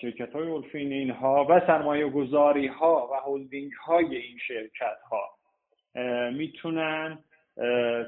شرکت 0.00 0.32
های 0.32 0.50
الفین 0.50 0.92
اینها 0.92 1.46
و 1.50 1.60
سرمایه 1.66 2.08
گذاری 2.08 2.66
ها 2.66 3.08
و 3.12 3.14
هولدینگ 3.14 3.72
های 3.72 4.16
این 4.16 4.38
شرکت 4.48 4.98
ها 5.10 5.28
می‌تونن 6.30 7.18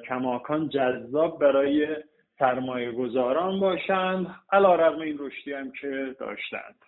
کماکان 0.09 0.69
جذاب 0.69 1.41
برای 1.41 1.97
سرمایه 2.39 2.93
گذاران 2.93 3.61
باشند 3.61 4.35
علا 4.53 4.75
رقم 4.75 5.01
این 5.01 5.17
رشدی 5.19 5.53
هم 5.53 5.73
که 5.73 6.17
داشتند. 6.21 6.88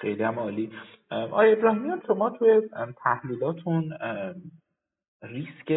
خیلی 0.00 0.22
هم 0.22 0.38
عالی. 0.38 0.70
آیا 1.10 1.52
ابراهیمیان 1.52 2.02
شما 2.06 2.30
توی 2.30 2.60
تحلیلاتون 3.04 3.92
ریسک 5.22 5.72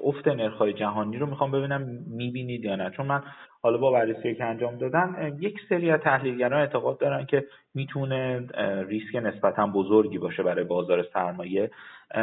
افت 0.00 0.28
نرخ‌های 0.28 0.72
جهانی 0.72 1.18
رو 1.18 1.26
می‌خوام 1.26 1.50
ببینم 1.50 1.82
می‌بینید 2.06 2.64
یا 2.64 2.76
نه؟ 2.76 2.90
چون 2.90 3.06
من 3.06 3.22
حالا 3.62 3.78
با 3.78 3.90
بررسی 3.90 4.34
که 4.34 4.44
انجام 4.44 4.76
دادن 4.78 5.36
یک 5.40 5.56
سری 5.68 5.90
از 5.90 6.00
تحلیلگران 6.00 6.60
اعتقاد 6.60 6.98
دارن 7.00 7.26
که 7.26 7.44
می‌تونه 7.74 8.46
ریسک 8.88 9.16
نسبتا 9.16 9.66
بزرگی 9.66 10.18
باشه 10.18 10.42
برای 10.42 10.64
بازار 10.64 11.02
سرمایه. 11.12 11.70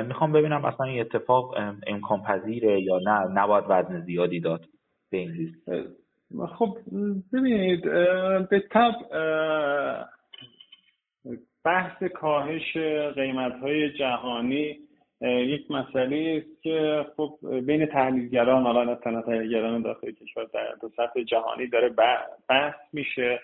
می‌خوام 0.07 0.31
ببینم 0.31 0.65
اصلا 0.65 0.85
این 0.85 1.01
اتفاق 1.01 1.55
امکان 1.87 2.21
پذیره 2.21 2.81
یا 2.81 2.99
نه؟ 3.05 3.41
نباید 3.41 3.65
وزن 3.69 4.01
زیادی 4.01 4.39
داد 4.39 4.65
به 5.11 5.17
این 5.17 5.31
ریسک. 5.31 5.87
خب 6.57 6.77
ببینید 7.33 7.81
به 8.49 8.63
طب 8.71 8.95
بحث 11.63 12.03
کاهش 12.03 12.77
قیمت 13.15 13.59
های 13.59 13.89
جهانی 13.89 14.79
یک 15.21 15.71
مسئله 15.71 16.43
است 16.43 16.63
که 16.63 17.05
خب 17.17 17.37
بین 17.65 17.85
تحلیلگران 17.85 18.63
حالا 18.63 18.83
نه 18.83 18.95
تنها 18.95 19.21
تحلیلگران 19.21 19.81
داخل 19.81 20.11
کشور 20.11 20.43
در 20.53 20.75
سطح 20.97 21.23
جهانی 21.23 21.67
داره 21.67 21.89
بحث 22.49 22.75
میشه. 22.93 23.39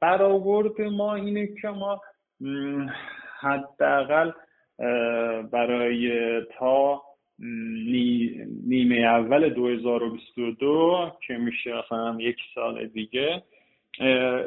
برآورد 0.00 0.80
ما 0.80 1.14
اینه 1.14 1.46
که 1.62 1.68
ما 1.68 2.00
حداقل 3.40 4.30
برای 5.52 6.10
تا 6.58 7.02
نیمه 8.66 8.96
اول 8.96 9.48
2022 9.48 11.12
که 11.26 11.34
میشه 11.34 11.72
مثلا 11.78 12.16
یک 12.20 12.36
سال 12.54 12.86
دیگه 12.86 13.42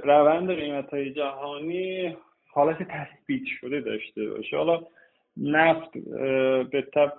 روند 0.04 0.52
قیمت 0.52 0.90
های 0.94 1.14
جهانی 1.14 2.16
حالت 2.58 2.84
تثبیت 2.84 3.44
شده 3.62 3.82
داشته 3.82 4.30
باشه. 4.30 4.58
حالا 4.58 4.84
نفت 5.38 5.98
به 6.72 6.82
طب 6.94 7.14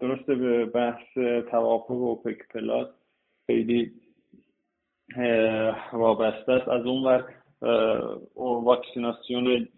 درسته 0.00 0.34
به 0.34 0.64
بحث 0.66 1.18
توافق 1.50 1.90
اوپک 1.90 2.48
پلاس 2.48 2.88
خیلی 3.46 3.92
وابسته 5.92 6.52
است. 6.52 6.68
از 6.68 6.86
اون 6.86 7.02
ور 7.02 7.24
واکسیناسیون 8.36 9.68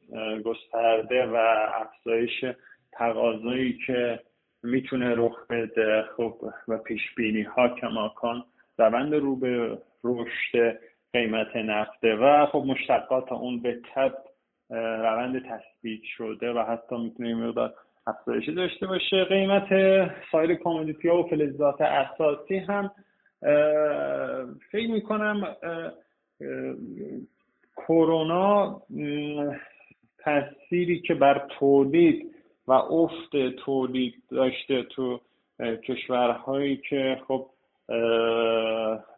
گسترده 0.45 1.27
و 1.27 1.37
افزایش 1.75 2.45
تقاضایی 2.93 3.79
که 3.87 4.21
می‌تونه 4.63 5.15
رخ 5.17 5.47
بده 5.51 6.05
خب 6.17 6.35
و 6.69 6.79
پیش 6.79 7.15
بینی 7.17 7.43
ها 7.43 7.69
کماکان 7.69 8.45
روند 8.79 9.15
رو 9.15 9.37
به 9.37 9.79
رشد 10.05 10.79
قیمت 11.13 11.57
نفته. 11.57 12.15
و 12.15 12.47
خب 12.47 12.65
مشتقات 12.67 13.33
اون 13.33 13.63
به 13.63 13.81
تب 13.95 14.15
روند 14.71 15.43
تثبیت 15.43 16.03
شده 16.17 16.53
و 16.53 16.59
حتی 16.59 16.97
می‌تونه 16.97 17.35
مقدار 17.35 17.75
افزایشی 18.07 18.55
داشته 18.55 18.87
باشه. 18.87 19.25
قیمت 19.25 19.69
سایر 20.33 20.55
کامودیتی 20.55 21.09
ها 21.09 21.23
و 21.23 21.29
فلزات 21.29 21.81
اساسی 21.81 22.57
هم 22.57 22.91
فکر 24.71 24.91
می‌کنم 24.91 25.57
کرونا 27.77 28.83
تاثیری 30.19 31.01
که 31.01 31.15
بر 31.15 31.47
تولید 31.59 32.35
و 32.67 32.73
افت 32.73 33.37
تولید 33.65 34.15
داشته 34.31 34.83
تو 34.83 35.21
کشورهایی 35.61 36.77
که 36.77 37.21
خب 37.29 37.47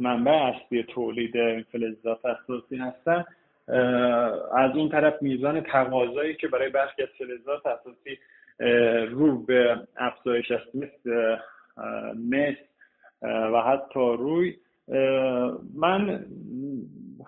منبع 0.01 0.33
اصلی 0.33 0.83
تولید 0.83 1.63
فلزات 1.63 2.25
اساسی 2.25 2.77
هستن. 2.77 3.25
از 4.57 4.77
اون 4.77 4.89
طرف 4.89 5.23
میزان 5.23 5.61
تقاضایی 5.61 6.35
که 6.35 6.49
برای 6.49 6.69
برخی 6.69 7.03
از 7.03 7.09
فلزات 7.19 7.67
اساسی 7.67 8.19
رو 9.11 9.43
به 9.45 9.77
افزایش 9.97 10.51
است 10.51 10.75
مثل 10.75 11.37
مس 12.31 12.57
و 13.27 13.63
حتی 13.63 14.17
روی 14.19 14.57
من 15.75 16.27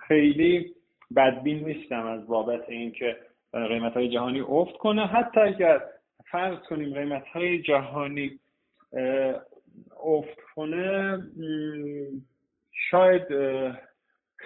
خیلی 0.08 0.74
بدبین 1.16 1.64
نیستم 1.64 2.06
از 2.06 2.26
بابت 2.26 2.68
اینکه 2.68 3.16
قیمت 3.52 3.94
های 3.94 4.08
جهانی 4.08 4.40
افت 4.40 4.76
کنه. 4.76 5.06
حتی 5.06 5.40
اگر 5.40 5.82
فرض 6.30 6.58
کنیم 6.58 6.94
قیمت 6.94 7.26
های 7.26 7.62
جهانی 7.62 8.38
افت 10.04 10.40
کنه 10.54 11.18
شاید 12.90 13.22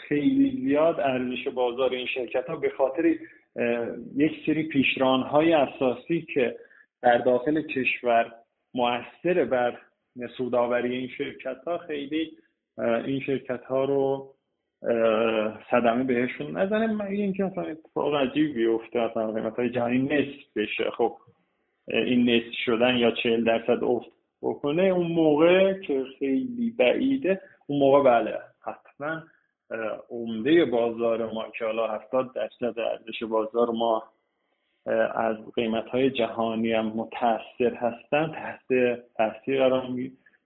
خیلی 0.08 0.64
زیاد 0.64 1.00
ارزش 1.00 1.48
بازار 1.48 1.92
این 1.92 2.06
شرکت 2.06 2.46
ها 2.46 2.56
به 2.56 2.70
خاطر 2.70 3.14
یک 4.16 4.32
سری 4.46 4.62
پیشران 4.62 5.22
های 5.22 5.52
اساسی 5.52 6.26
که 6.34 6.56
در 7.02 7.18
داخل 7.18 7.62
کشور 7.62 8.32
موثر 8.74 9.44
بر 9.44 9.78
سوداوری 10.36 10.96
این 10.96 11.08
شرکت 11.08 11.64
ها 11.66 11.78
خیلی 11.78 12.30
این 12.78 13.20
شرکت 13.20 13.64
ها 13.64 13.84
رو 13.84 14.34
صدمه 15.70 16.04
بهشون 16.04 16.56
نزنه. 16.56 16.86
من 16.86 17.06
این 17.06 17.32
که 17.32 17.44
مثلا 17.44 17.64
اتفاق 17.64 18.14
عجیب 18.14 18.54
بیفته 18.54 19.10
مثلا 19.10 19.32
قیمت 19.32 19.56
های 19.56 19.70
جهانی 19.70 19.98
نصف 19.98 20.56
بشه 20.56 20.90
خب 20.90 21.16
این 21.88 22.30
نصف 22.30 22.54
شدن 22.64 22.96
یا 22.96 23.10
چهل 23.10 23.44
درصد 23.44 23.84
افت 23.84 24.10
بکنه 24.42 24.82
اون 24.82 25.06
موقع 25.06 25.72
که 25.72 26.04
خیلی 26.18 26.70
بعیده 26.78 27.40
اون 27.66 27.78
موقع 27.78 28.02
بله 28.02 28.38
حتما 28.60 29.22
عمده 30.10 30.64
بازار 30.64 31.32
ما 31.32 31.44
که 31.58 31.64
حالا 31.64 31.86
هفتاد 31.86 32.34
درصد 32.34 32.78
ارزش 32.78 33.22
بازار 33.22 33.70
ما 33.70 34.02
از 35.14 35.36
قیمت 35.54 35.86
های 35.86 36.10
جهانی 36.10 36.72
هم 36.72 36.86
متاثر 36.86 37.74
هستن 37.74 38.32
تحت 38.32 38.98
تاثیر 39.16 39.58
قرار 39.58 39.86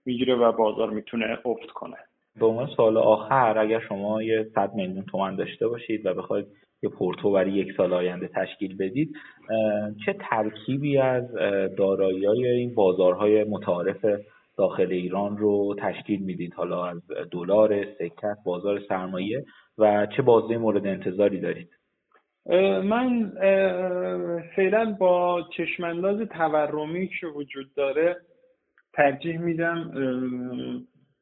می‌گیره 0.05 0.35
و 0.35 0.51
بازار 0.51 0.89
می‌تونه 0.89 1.37
افت 1.45 1.69
کنه. 1.69 1.97
به 2.39 2.45
عنوان 2.45 2.69
سال 2.77 2.97
آخر 2.97 3.57
اگر 3.57 3.79
شما 3.79 4.23
یه 4.23 4.47
صد 4.55 4.73
میلیون 4.73 5.05
تومن 5.05 5.35
داشته 5.35 5.67
باشید 5.67 6.05
و 6.05 6.13
بخواید 6.13 6.45
یه 6.83 6.89
پورتو 6.89 7.31
برای 7.31 7.51
یک 7.51 7.73
سال 7.77 7.93
آینده 7.93 8.27
تشکیل 8.27 8.77
بدید 8.77 9.15
چه 10.05 10.15
ترکیبی 10.29 10.97
از 10.97 11.33
دارایی 11.77 12.25
های 12.25 12.47
این 12.47 12.75
بازارهای 12.75 13.43
متعارف 13.43 14.05
داخل 14.57 14.91
ایران 14.91 15.37
رو 15.37 15.75
تشکیل 15.79 16.21
می‌دید. 16.21 16.53
حالا 16.53 16.85
از 16.85 17.01
دلار 17.31 17.85
سکت 17.93 18.37
بازار 18.45 18.79
سرمایه 18.89 19.45
و 19.77 20.07
چه 20.15 20.21
بازده 20.21 20.57
مورد 20.57 20.87
انتظاری 20.87 21.39
دارید؟ 21.39 21.69
من 22.83 23.31
فعلا 24.55 24.95
با 24.99 25.47
چشمانداز 25.57 26.27
تورمی 26.27 27.07
که 27.07 27.27
وجود 27.27 27.73
داره 27.75 28.17
ترجیح 28.93 29.37
میدم 29.37 29.91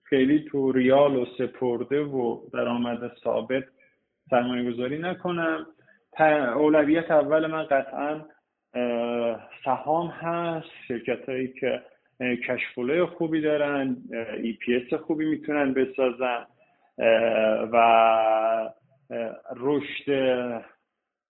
خیلی 0.04 0.46
تو 0.52 0.72
ریال 0.72 1.15
و 1.15 1.26
سپرده 1.38 2.02
و 2.02 2.50
درآمد 2.54 3.12
ثابت 3.24 3.63
سرمایه 4.30 4.72
گذاری 4.72 5.00
نکنم 5.00 5.65
اولویت 6.56 7.12
اول 7.12 7.48
من 7.48 7.63
قطعا 7.63 8.26
سهام 9.65 10.08
هست. 10.08 10.67
شرکت 10.88 11.30
هایی 11.30 11.54
که 11.60 11.82
کشفوله 12.19 13.06
خوبی 13.06 13.41
دارن 13.41 13.97
ای 14.43 14.54
پی 14.54 14.76
اس 14.76 14.93
خوبی 14.93 15.26
می‌تونن 15.26 15.73
بسازن 15.73 16.45
و 17.71 18.69
رشد 19.56 20.12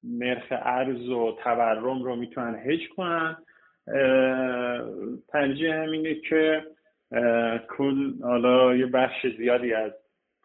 نرخ 0.04 0.44
ارز 0.52 1.10
و 1.10 1.38
تورم 1.44 2.04
رو 2.04 2.16
می‌تونن 2.16 2.56
هج 2.56 2.80
کنن. 2.96 3.38
ترجیح 5.28 5.76
همینه 5.76 6.16
که 6.16 6.64
کل 7.78 8.14
حالا 8.24 8.76
یه 8.76 8.86
بخش 8.86 9.28
زیادی 9.38 9.74
از 9.74 9.92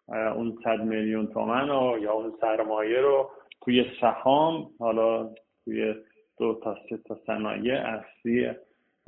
اون 0.08 0.58
صد 0.64 0.80
میلیون 0.80 1.26
تومن 1.26 1.70
و 1.70 1.98
یا 1.98 2.12
اون 2.12 2.32
سرمایه 2.40 3.00
رو 3.00 3.30
توی 3.64 3.84
سهام 4.00 4.70
حالا 4.78 5.30
توی 5.64 5.94
دو 6.38 6.60
تا 6.64 6.76
سه 6.88 6.96
تا 6.96 7.18
صنایع 7.26 7.74
اصلی 7.74 8.50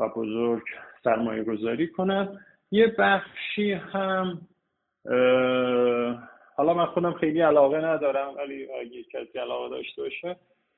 و 0.01 0.09
بزرگ 0.09 0.63
سرمایه 1.05 1.45
گذاری 1.45 1.89
کنم. 1.89 2.39
یه 2.71 2.95
بخشی 2.99 3.73
هم 3.73 4.41
حالا 6.57 6.75
من 6.75 6.87
خودم 6.87 7.13
خیلی 7.13 7.41
علاقه 7.41 7.77
ندارم 7.77 8.35
ولی 8.37 8.73
اگه 8.73 9.03
کسی 9.03 9.39
علاقه 9.39 9.69
داشته 9.69 10.03
باشه 10.03 10.37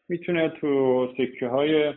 می‌تونه 0.08 0.48
تو 0.48 1.08
سکه 1.18 1.48
های 1.48 1.94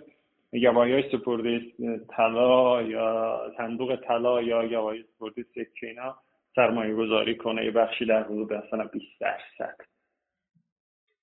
گواهی 0.63 0.93
های 0.93 1.09
سپرده 1.11 1.61
طلا 2.09 2.81
یا 2.81 3.39
صندوق 3.57 3.95
طلا 3.95 4.41
یا 4.41 4.67
گواهی 4.67 5.03
سپرده 5.03 5.43
سکه 5.43 5.87
اینا 5.87 6.15
سرمایه 6.55 6.95
گذاری 6.95 7.37
کنه. 7.37 7.65
یه 7.65 7.71
بخشی 7.71 8.05
در 8.05 8.23
حدود 8.23 8.53
مثلا 8.53 8.83
20 8.83 9.05
درصد. 9.19 9.75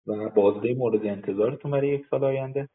و 0.06 0.28
بازده 0.28 0.74
مورد 0.74 1.06
انتظارتون 1.06 1.70
برای 1.70 1.88
یک 1.88 2.06
سال 2.10 2.24
آینده؟ 2.24 2.68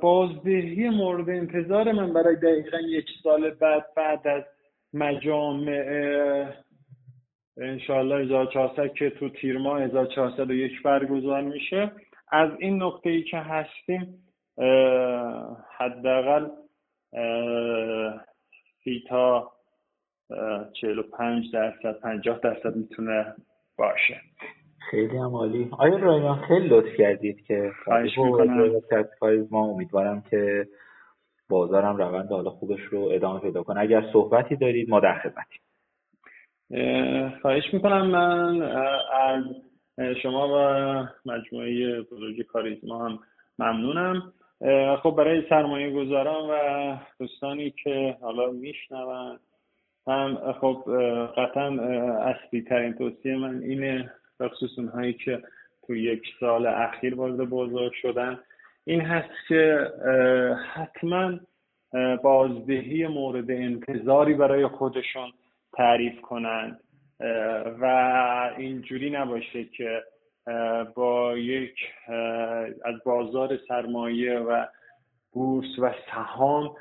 بازدهی 0.00 0.88
مورد 0.88 1.30
انتظار 1.30 1.92
من 1.92 2.12
برای 2.12 2.36
دقیقا 2.36 2.78
یک 2.80 3.06
سال 3.22 3.50
بعد 3.50 3.86
بعد 3.96 4.28
از 4.28 4.42
مجامع 4.92 5.84
انشاءالله 7.56 8.20
1400 8.24 8.92
که 8.92 9.10
تو 9.10 9.28
تیر 9.28 9.58
ماه 9.58 9.82
1401 9.82 10.82
برگزار 10.82 11.42
میشه. 11.42 11.92
از 12.32 12.50
این 12.58 12.82
نقطه 12.82 13.10
ای 13.10 13.22
که 13.22 13.38
هستیم 13.38 14.24
حداقل 15.78 16.48
سی 18.84 19.04
تا 19.08 19.52
45 20.72 21.52
درصد 21.52 22.00
50 22.00 22.38
درصد 22.38 22.76
می‌تونه 22.76 23.34
باشه. 23.78 24.20
خیلی 24.90 25.16
هم 25.16 25.34
عالی. 25.34 25.70
آیا 25.78 25.96
رایان 25.96 26.38
خیلی 26.40 26.68
لطف 26.68 26.96
کردید 26.98 27.46
که 27.46 27.72
خواهش 27.84 28.18
می‌کنم. 28.18 28.70
ما؟ 29.50 29.64
امیدوارم 29.64 30.22
که 30.30 30.66
بازارم 31.48 31.96
روند 31.96 32.32
حالا 32.32 32.50
خوبش 32.50 32.80
رو 32.80 33.08
ادامه 33.12 33.40
پیدا 33.40 33.62
کنه. 33.62 33.80
اگر 33.80 34.04
صحبتی 34.12 34.56
دارید 34.56 34.90
ما 34.90 35.00
در 35.00 35.18
خدمتیم. 35.18 35.60
خواهش 37.42 37.74
می‌کنم. 37.74 38.06
من 38.06 38.62
از 39.12 39.44
شما 40.22 40.48
و 40.48 40.58
مجموعه 41.30 42.00
بزرگ 42.02 42.42
کاریزما 42.42 43.08
هم 43.08 43.18
ممنونم. 43.58 44.32
خب 45.02 45.14
برای 45.18 45.42
سرمایه 45.48 45.90
گذاران 45.90 46.50
و 46.50 46.96
دوستانی 47.18 47.70
که 47.84 48.16
حالا 48.20 48.50
میشنون 48.50 49.38
هم 50.06 50.52
خب 50.60 50.82
قطعا 51.36 51.68
اصلی 52.20 52.62
ترین 52.62 52.94
توصیه 52.94 53.36
من 53.36 53.62
اینه 53.62 54.10
بخصوص 54.40 54.78
اونهایی 54.78 55.12
که 55.12 55.42
تو 55.86 55.96
یک 55.96 56.22
سال 56.40 56.66
اخیر 56.66 57.14
وارد 57.14 57.48
بازار 57.48 57.90
شدن. 58.02 58.38
این 58.84 59.00
هست 59.00 59.48
که 59.48 59.90
حتما 60.74 61.40
بازدهی 62.22 63.06
مورد 63.06 63.50
انتظاری 63.50 64.34
برای 64.34 64.66
خودشون 64.66 65.32
تعریف 65.72 66.20
کنند. 66.20 66.80
و 67.80 67.84
اینجوری 68.58 69.10
نباشه 69.10 69.64
که 69.64 70.02
با 70.94 71.38
یک 71.38 71.74
از 72.84 72.94
بازار 73.04 73.58
سرمایه 73.68 74.38
و 74.38 74.66
بورس 75.32 75.78
و 75.78 75.94
سهام 76.10 76.74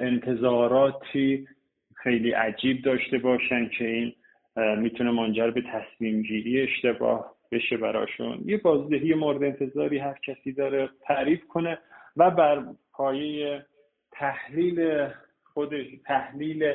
انتظاراتی 0.00 1.48
خیلی 1.94 2.32
عجیب 2.32 2.82
داشته 2.82 3.18
باشن 3.18 3.68
که 3.68 3.84
این 3.84 4.12
می‌تونه 4.56 5.10
منجر 5.10 5.50
به 5.50 5.62
تصمیم 5.62 6.22
گیری 6.22 6.62
اشتباه 6.62 7.34
بشه 7.52 7.76
براشون. 7.76 8.42
یه 8.46 8.56
بازدهی 8.56 9.14
مورد 9.14 9.42
انتظاری 9.42 9.98
هر 9.98 10.18
کسی 10.26 10.52
داره 10.52 10.88
تعریف 11.06 11.44
کنه 11.48 11.78
و 12.16 12.30
بر 12.30 12.64
پایه 12.92 13.66
تحلیل 14.12 15.08
خودش 15.44 15.86
تحلیل 16.06 16.74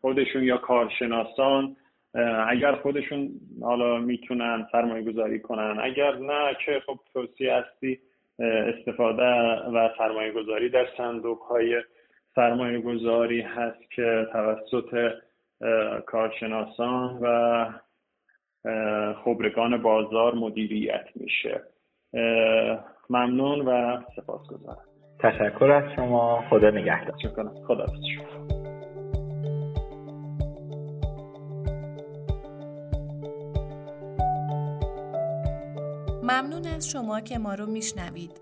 خودشون 0.00 0.42
یا 0.42 0.56
کارشناسان 0.56 1.76
اگر 2.48 2.74
خودشون 2.74 3.30
حالا 3.62 3.98
می‌تونن 3.98 4.66
سرمایه 4.72 5.12
گذاری 5.12 5.40
کنن 5.40 5.80
اگر 5.82 6.16
نه 6.16 6.56
که 6.66 6.82
خب 6.86 6.98
توصیه 7.12 7.54
هستی 7.54 7.98
استفاده 8.38 9.22
و 9.74 9.88
سرمایه 9.98 10.32
گذاری 10.32 10.68
در 10.68 10.86
صندوق 10.96 11.38
های 11.38 11.82
سرمایه 12.34 12.80
گذاری 12.80 13.40
هست 13.40 13.90
که 13.90 14.26
توسط 14.32 15.12
کارشناسان 16.06 17.18
و 17.22 17.66
خبرگان 19.24 19.82
بازار 19.82 20.34
مدیریت 20.34 21.06
میشه. 21.14 21.62
ممنون 23.10 23.60
و 23.60 24.00
سپاسگزارم. 24.16 24.84
تشکر 25.20 25.70
از 25.70 25.92
شما. 25.96 26.44
خدا 26.50 26.70
نگهدار. 26.70 27.16
خدا 27.66 27.86
شما 27.86 28.62
ممنون 36.22 36.66
از 36.76 36.90
شما 36.90 37.20
که 37.20 37.38
ما 37.38 37.54
رو 37.54 37.66
میشنوید. 37.66 38.41